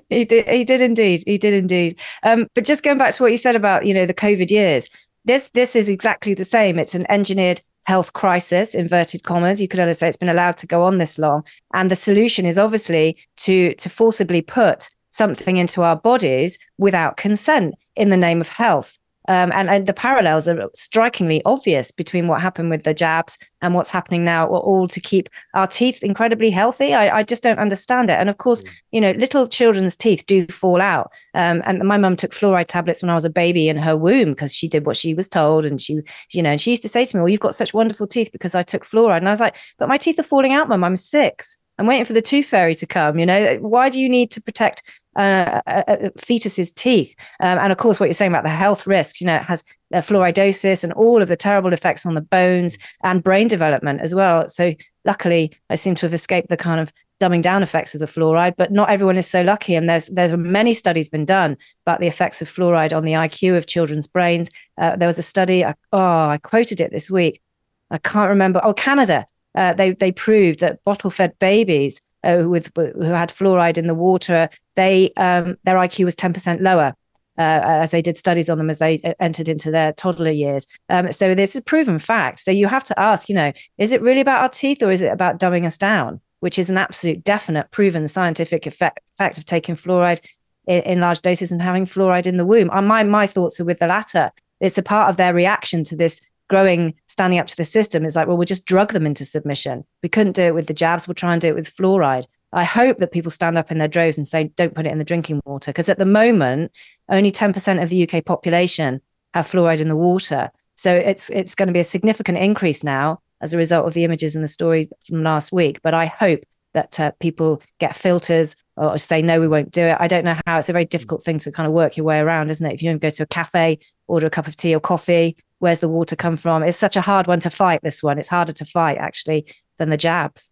[0.09, 0.47] he did.
[0.47, 1.23] He did indeed.
[1.25, 1.99] He did indeed.
[2.21, 4.87] Um, but just going back to what you said about you know the COVID years,
[5.25, 6.79] this this is exactly the same.
[6.79, 9.61] It's an engineered health crisis, inverted commas.
[9.61, 11.43] You could only say it's been allowed to go on this long.
[11.73, 17.75] And the solution is obviously to to forcibly put something into our bodies without consent
[17.95, 18.97] in the name of health.
[19.27, 23.73] Um, and, and, the parallels are strikingly obvious between what happened with the jabs and
[23.73, 26.93] what's happening now, all to keep our teeth incredibly healthy.
[26.93, 28.19] I, I just don't understand it.
[28.19, 28.69] And of course, mm.
[28.91, 31.11] you know, little children's teeth do fall out.
[31.33, 34.29] Um, and my mum took fluoride tablets when I was a baby in her womb
[34.29, 35.65] because she did what she was told.
[35.65, 36.01] And she,
[36.31, 38.29] you know, and she used to say to me, Well, you've got such wonderful teeth
[38.31, 39.17] because I took fluoride.
[39.17, 40.83] And I was like, But my teeth are falling out, mum.
[40.83, 41.57] I'm six.
[41.77, 43.19] I'm waiting for the tooth fairy to come.
[43.19, 44.83] You know, why do you need to protect
[45.15, 47.15] uh, uh, uh, fetus's teeth.
[47.39, 49.63] Um, and of course, what you're saying about the health risks, you know, it has
[49.93, 54.13] uh, fluoridosis and all of the terrible effects on the bones and brain development as
[54.13, 54.47] well.
[54.49, 54.73] So
[55.05, 56.91] luckily, I seem to have escaped the kind of
[57.21, 59.75] dumbing down effects of the fluoride, but not everyone is so lucky.
[59.75, 63.57] And there's there's many studies been done about the effects of fluoride on the IQ
[63.57, 64.49] of children's brains.
[64.77, 67.41] Uh, there was a study, oh, I quoted it this week.
[67.89, 68.59] I can't remember.
[68.63, 69.25] Oh, Canada.
[69.53, 73.93] Uh, they they proved that bottle fed babies uh, with who had fluoride in the
[73.93, 76.93] water, they um, their IQ was ten percent lower.
[77.37, 80.65] Uh, as they did studies on them as they uh, entered into their toddler years.
[80.87, 82.39] Um, so this is proven fact.
[82.39, 85.01] So you have to ask, you know, is it really about our teeth or is
[85.01, 86.21] it about dumbing us down?
[86.39, 90.25] Which is an absolute, definite, proven scientific effect, effect of taking fluoride
[90.65, 92.69] in, in, large doses and having fluoride in the womb.
[92.69, 94.31] Uh, my my thoughts are with the latter.
[94.61, 98.15] It's a part of their reaction to this growing standing up to the system is
[98.15, 99.83] like, well, we'll just drug them into submission.
[100.03, 101.07] We couldn't do it with the jabs.
[101.07, 102.25] We'll try and do it with fluoride.
[102.53, 104.97] I hope that people stand up in their droves and say, don't put it in
[104.97, 105.71] the drinking water.
[105.71, 106.71] Because at the moment,
[107.09, 109.01] only 10% of the UK population
[109.33, 110.51] have fluoride in the water.
[110.75, 114.03] So it's it's going to be a significant increase now as a result of the
[114.03, 115.81] images and the story from last week.
[115.81, 116.41] But I hope
[116.73, 119.97] that uh, people get filters or say no, we won't do it.
[119.99, 120.57] I don't know how.
[120.57, 122.73] It's a very difficult thing to kind of work your way around, isn't it?
[122.73, 125.89] If you go to a cafe, order a cup of tea or coffee, where's the
[125.89, 126.63] water come from?
[126.63, 127.79] It's such a hard one to fight.
[127.81, 129.45] This one, it's harder to fight actually
[129.77, 130.49] than the jabs.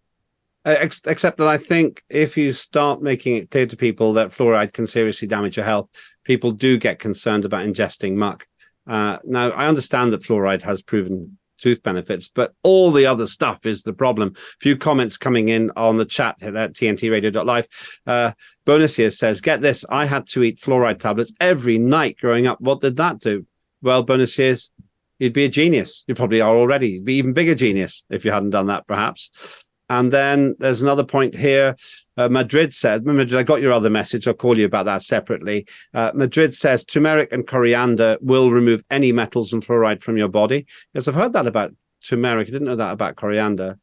[0.65, 4.29] Uh, ex- except that I think if you start making it clear to people that
[4.29, 5.89] fluoride can seriously damage your health,
[6.23, 8.47] people do get concerned about ingesting muck.
[8.87, 13.65] Uh, now, I understand that fluoride has proven tooth benefits, but all the other stuff
[13.65, 14.33] is the problem.
[14.35, 17.67] A few comments coming in on the chat at tntradio.live.
[18.05, 18.31] Uh,
[18.65, 22.59] bonus here says, Get this, I had to eat fluoride tablets every night growing up.
[22.59, 23.45] What did that do?
[23.81, 24.71] Well, bonus here's
[25.19, 26.03] you'd be a genius.
[26.07, 26.89] You probably are already.
[26.89, 29.62] You'd be even bigger genius if you hadn't done that, perhaps.
[29.89, 31.75] And then there's another point here.
[32.15, 34.27] Uh, Madrid said, Madrid, I got your other message.
[34.27, 35.67] I'll call you about that separately.
[35.93, 40.65] Uh, Madrid says turmeric and coriander will remove any metals and fluoride from your body.
[40.93, 42.47] Yes, I've heard that about turmeric.
[42.47, 43.77] I didn't know that about coriander.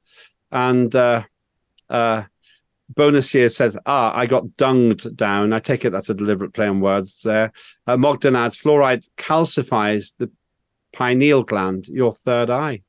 [0.51, 1.25] And uh,
[1.89, 2.25] uh,
[2.89, 5.53] bonus here says, ah, I got dunged down.
[5.53, 7.53] I take it that's a deliberate play on words there.
[7.87, 10.31] Uh, Mogden adds, fluoride calcifies the
[10.93, 12.83] pineal gland, your third eye.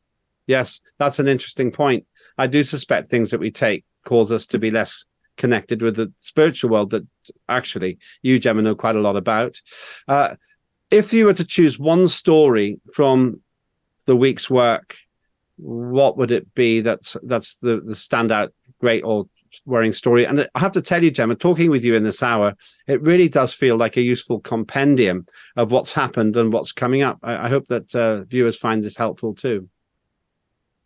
[0.47, 2.05] Yes, that's an interesting point.
[2.41, 5.05] I do suspect things that we take cause us to be less
[5.37, 7.05] connected with the spiritual world that
[7.47, 9.61] actually you, Jemma, know quite a lot about.
[10.07, 10.35] Uh,
[10.89, 13.41] if you were to choose one story from
[14.07, 14.97] the week's work,
[15.57, 19.27] what would it be that's that's the, the standout great or
[19.65, 20.25] worrying story?
[20.25, 22.55] And I have to tell you, Jemma, talking with you in this hour,
[22.87, 27.19] it really does feel like a useful compendium of what's happened and what's coming up.
[27.21, 29.69] I, I hope that uh, viewers find this helpful too.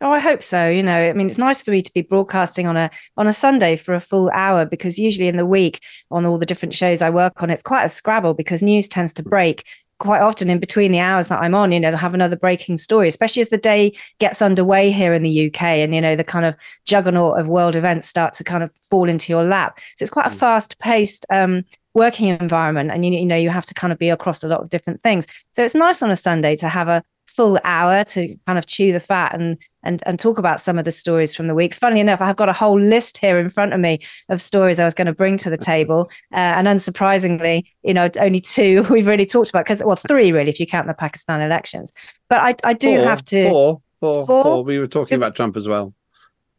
[0.02, 0.68] Oh, I hope so.
[0.68, 3.32] You know, I mean, it's nice for me to be broadcasting on a on a
[3.32, 7.00] Sunday for a full hour because usually in the week on all the different shows
[7.00, 9.66] I work on, it's quite a scrabble because news tends to break
[9.98, 11.72] quite often in between the hours that I'm on.
[11.72, 15.22] You know, to have another breaking story, especially as the day gets underway here in
[15.22, 18.62] the UK, and you know the kind of juggernaut of world events start to kind
[18.62, 19.78] of fall into your lap.
[19.96, 20.38] So it's quite a mm.
[20.38, 21.24] fast paced.
[21.30, 24.48] Um, working environment and you, you know you have to kind of be across a
[24.48, 27.02] lot of different things so it's nice on a sunday to have a
[27.36, 30.84] full hour to kind of chew the fat and and and talk about some of
[30.84, 31.74] the stories from the week.
[31.74, 34.84] Funnily enough, I've got a whole list here in front of me of stories I
[34.84, 39.06] was going to bring to the table, uh, and unsurprisingly, you know, only two we've
[39.06, 41.92] really talked about because well, three really if you count the Pakistan elections.
[42.28, 44.42] But I I do four, have to four, four, four.
[44.42, 44.64] four.
[44.64, 45.92] We were talking about Trump as well.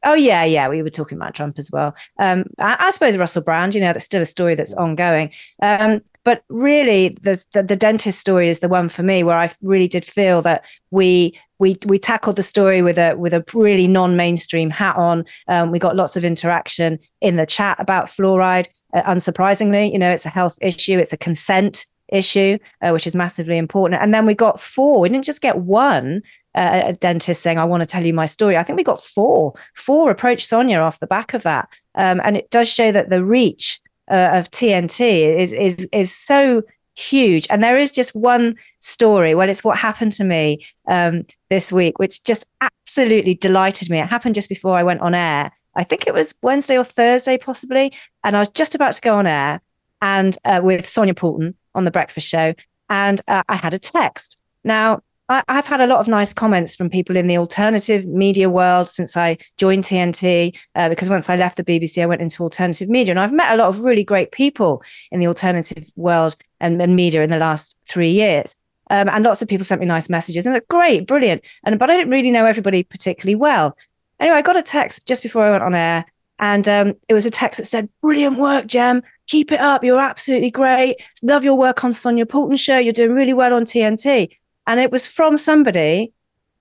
[0.03, 1.95] Oh yeah, yeah, we were talking about Trump as well.
[2.19, 5.31] Um, I, I, suppose Russell Brand, you know, that's still a story that's ongoing.
[5.61, 9.49] Um, but really, the, the, the dentist story is the one for me where I
[9.61, 13.87] really did feel that we we we tackled the story with a with a really
[13.87, 15.23] non-mainstream hat on.
[15.47, 18.67] Um, we got lots of interaction in the chat about fluoride.
[18.93, 20.99] Uh, unsurprisingly, you know, it's a health issue.
[20.99, 24.01] It's a consent issue, uh, which is massively important.
[24.01, 24.99] And then we got four.
[24.99, 26.23] We didn't just get one
[26.55, 29.01] uh, a dentist saying, "I want to tell you my story." I think we got
[29.01, 29.53] four.
[29.75, 33.23] Four approached Sonia off the back of that, um, and it does show that the
[33.23, 36.63] reach uh, of TNT is is is so
[36.95, 37.47] huge.
[37.49, 39.35] And there is just one story.
[39.35, 43.99] Well, it's what happened to me um, this week, which just absolutely delighted me.
[43.99, 45.51] It happened just before I went on air.
[45.75, 47.93] I think it was Wednesday or Thursday, possibly.
[48.23, 49.61] And I was just about to go on air
[50.01, 52.53] and uh, with Sonia Poulton on the breakfast show,
[52.89, 54.41] and uh, I had a text.
[54.63, 58.49] Now, I, have had a lot of nice comments from people in the alternative media
[58.49, 60.55] world since I joined TNT.
[60.75, 63.53] Uh, because once I left the BBC, I went into alternative media, and I've met
[63.53, 67.37] a lot of really great people in the alternative world and, and media in the
[67.37, 68.55] last three years.
[68.89, 71.43] Um, and lots of people sent me nice messages, and they're great, brilliant.
[71.65, 73.77] And but I didn't really know everybody particularly well.
[74.19, 76.05] Anyway, I got a text just before I went on air,
[76.39, 79.03] and um, it was a text that said, "Brilliant work, Gem.
[79.27, 79.83] Keep it up.
[79.83, 80.95] You're absolutely great.
[81.21, 82.77] Love your work on Sonia Poulton show.
[82.77, 84.29] You're doing really well on TNT."
[84.67, 86.11] And it was from somebody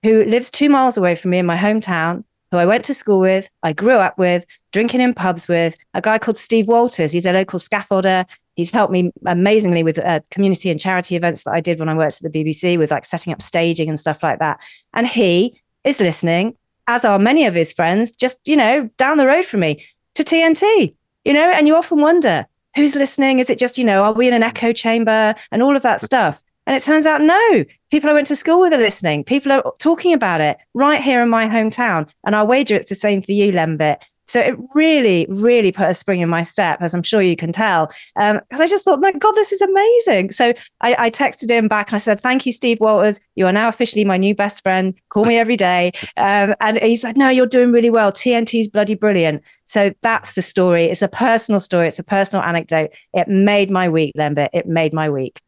[0.01, 3.19] who lives two miles away from me in my hometown, who I went to school
[3.19, 7.11] with, I grew up with, drinking in pubs with, a guy called Steve Walters.
[7.11, 8.25] He's a local scaffolder.
[8.55, 11.95] He's helped me amazingly with uh, community and charity events that I did when I
[11.95, 14.61] worked at the BBC with like setting up staging and stuff like that.
[14.93, 16.55] And he is listening,
[16.87, 19.85] as are many of his friends, just, you know, down the road from me
[20.15, 20.95] to TNT,
[21.25, 23.39] you know, and you often wonder who's listening?
[23.39, 25.99] Is it just, you know, are we in an echo chamber and all of that
[25.99, 26.41] stuff?
[26.67, 29.23] And it turns out, no, people I went to school with are listening.
[29.23, 32.09] People are talking about it right here in my hometown.
[32.25, 34.03] And I wager it's the same for you, Lembit.
[34.27, 37.53] So it really, really put a spring in my step, as I'm sure you can
[37.53, 40.31] tell, because um, I just thought, my God, this is amazing.
[40.31, 43.21] So I, I, texted him back and I said, Thank you, Steve Walters.
[43.35, 44.93] You are now officially my new best friend.
[45.07, 45.93] Call me every day.
[46.17, 48.11] Um, and he said, No, you're doing really well.
[48.11, 49.43] TNT's bloody brilliant.
[49.65, 50.85] So that's the story.
[50.85, 51.87] It's a personal story.
[51.87, 52.91] It's a personal anecdote.
[53.13, 54.49] It made my week, Lembit.
[54.51, 55.39] It made my week.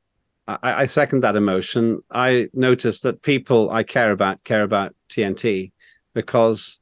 [0.63, 2.01] I, I second that emotion.
[2.11, 5.71] I notice that people I care about care about TNT
[6.13, 6.79] because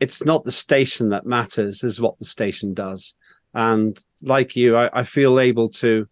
[0.00, 3.14] it's not the station that matters, is what the station does.
[3.54, 6.06] And like you, I, I feel able to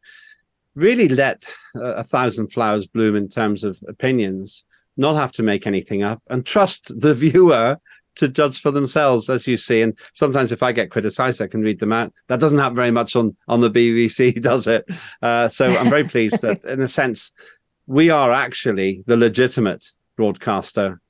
[0.75, 1.45] really let
[1.77, 4.65] a, a thousand flowers bloom in terms of opinions,
[4.97, 7.79] not have to make anything up, and trust the viewer
[8.17, 9.83] to judge for themselves, as you see.
[9.83, 12.13] And sometimes, if I get criticised, I can read them out.
[12.29, 14.89] That doesn't happen very much on on the BBC, does it?
[15.23, 17.33] Uh, so I'm very pleased that, in a sense,
[17.87, 19.85] we are actually the legitimate
[20.17, 21.01] broadcaster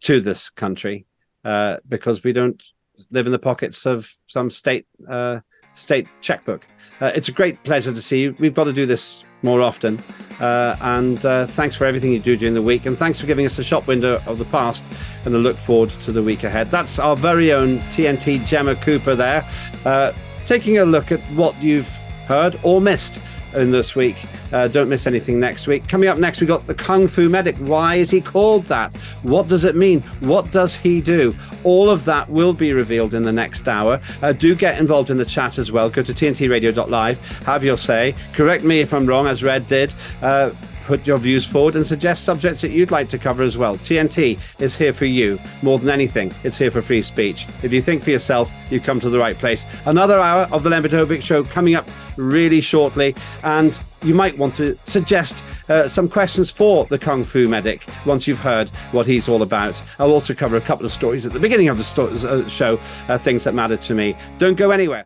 [0.00, 1.06] to this country
[1.44, 2.62] uh, because we don't
[3.10, 5.40] live in the pockets of some state uh,
[5.74, 6.66] state checkbook.
[7.00, 8.36] Uh, it's a great pleasure to see you.
[8.38, 9.98] We've got to do this more often.
[10.40, 12.86] Uh, and uh, thanks for everything you do during the week.
[12.86, 14.82] And thanks for giving us a shop window of the past
[15.24, 16.70] and a look forward to the week ahead.
[16.70, 19.46] That's our very own TNT Jemma Cooper there,
[19.84, 20.12] uh,
[20.46, 21.88] taking a look at what you've
[22.26, 23.20] heard or missed
[23.54, 24.16] in this week.
[24.54, 25.88] Uh, don't miss anything next week.
[25.88, 27.58] Coming up next, we got the Kung Fu Medic.
[27.58, 28.94] Why is he called that?
[29.22, 30.00] What does it mean?
[30.20, 31.34] What does he do?
[31.64, 34.00] All of that will be revealed in the next hour.
[34.22, 35.90] Uh, do get involved in the chat as well.
[35.90, 38.14] Go to tntradio.live, have your say.
[38.32, 39.92] Correct me if I'm wrong, as Red did.
[40.22, 40.50] Uh,
[40.84, 43.76] put your views forward and suggest subjects that you'd like to cover as well.
[43.78, 46.32] TNT is here for you more than anything.
[46.44, 47.46] It's here for free speech.
[47.62, 49.64] If you think for yourself, you come to the right place.
[49.86, 54.76] Another hour of the Lembit Show coming up really shortly, and you might want to
[54.86, 59.42] suggest uh, some questions for the Kung Fu medic once you've heard what he's all
[59.42, 59.80] about.
[59.98, 62.78] I'll also cover a couple of stories at the beginning of the sto- uh, show,
[63.08, 64.14] uh, things that matter to me.
[64.38, 65.02] Don't go anywhere.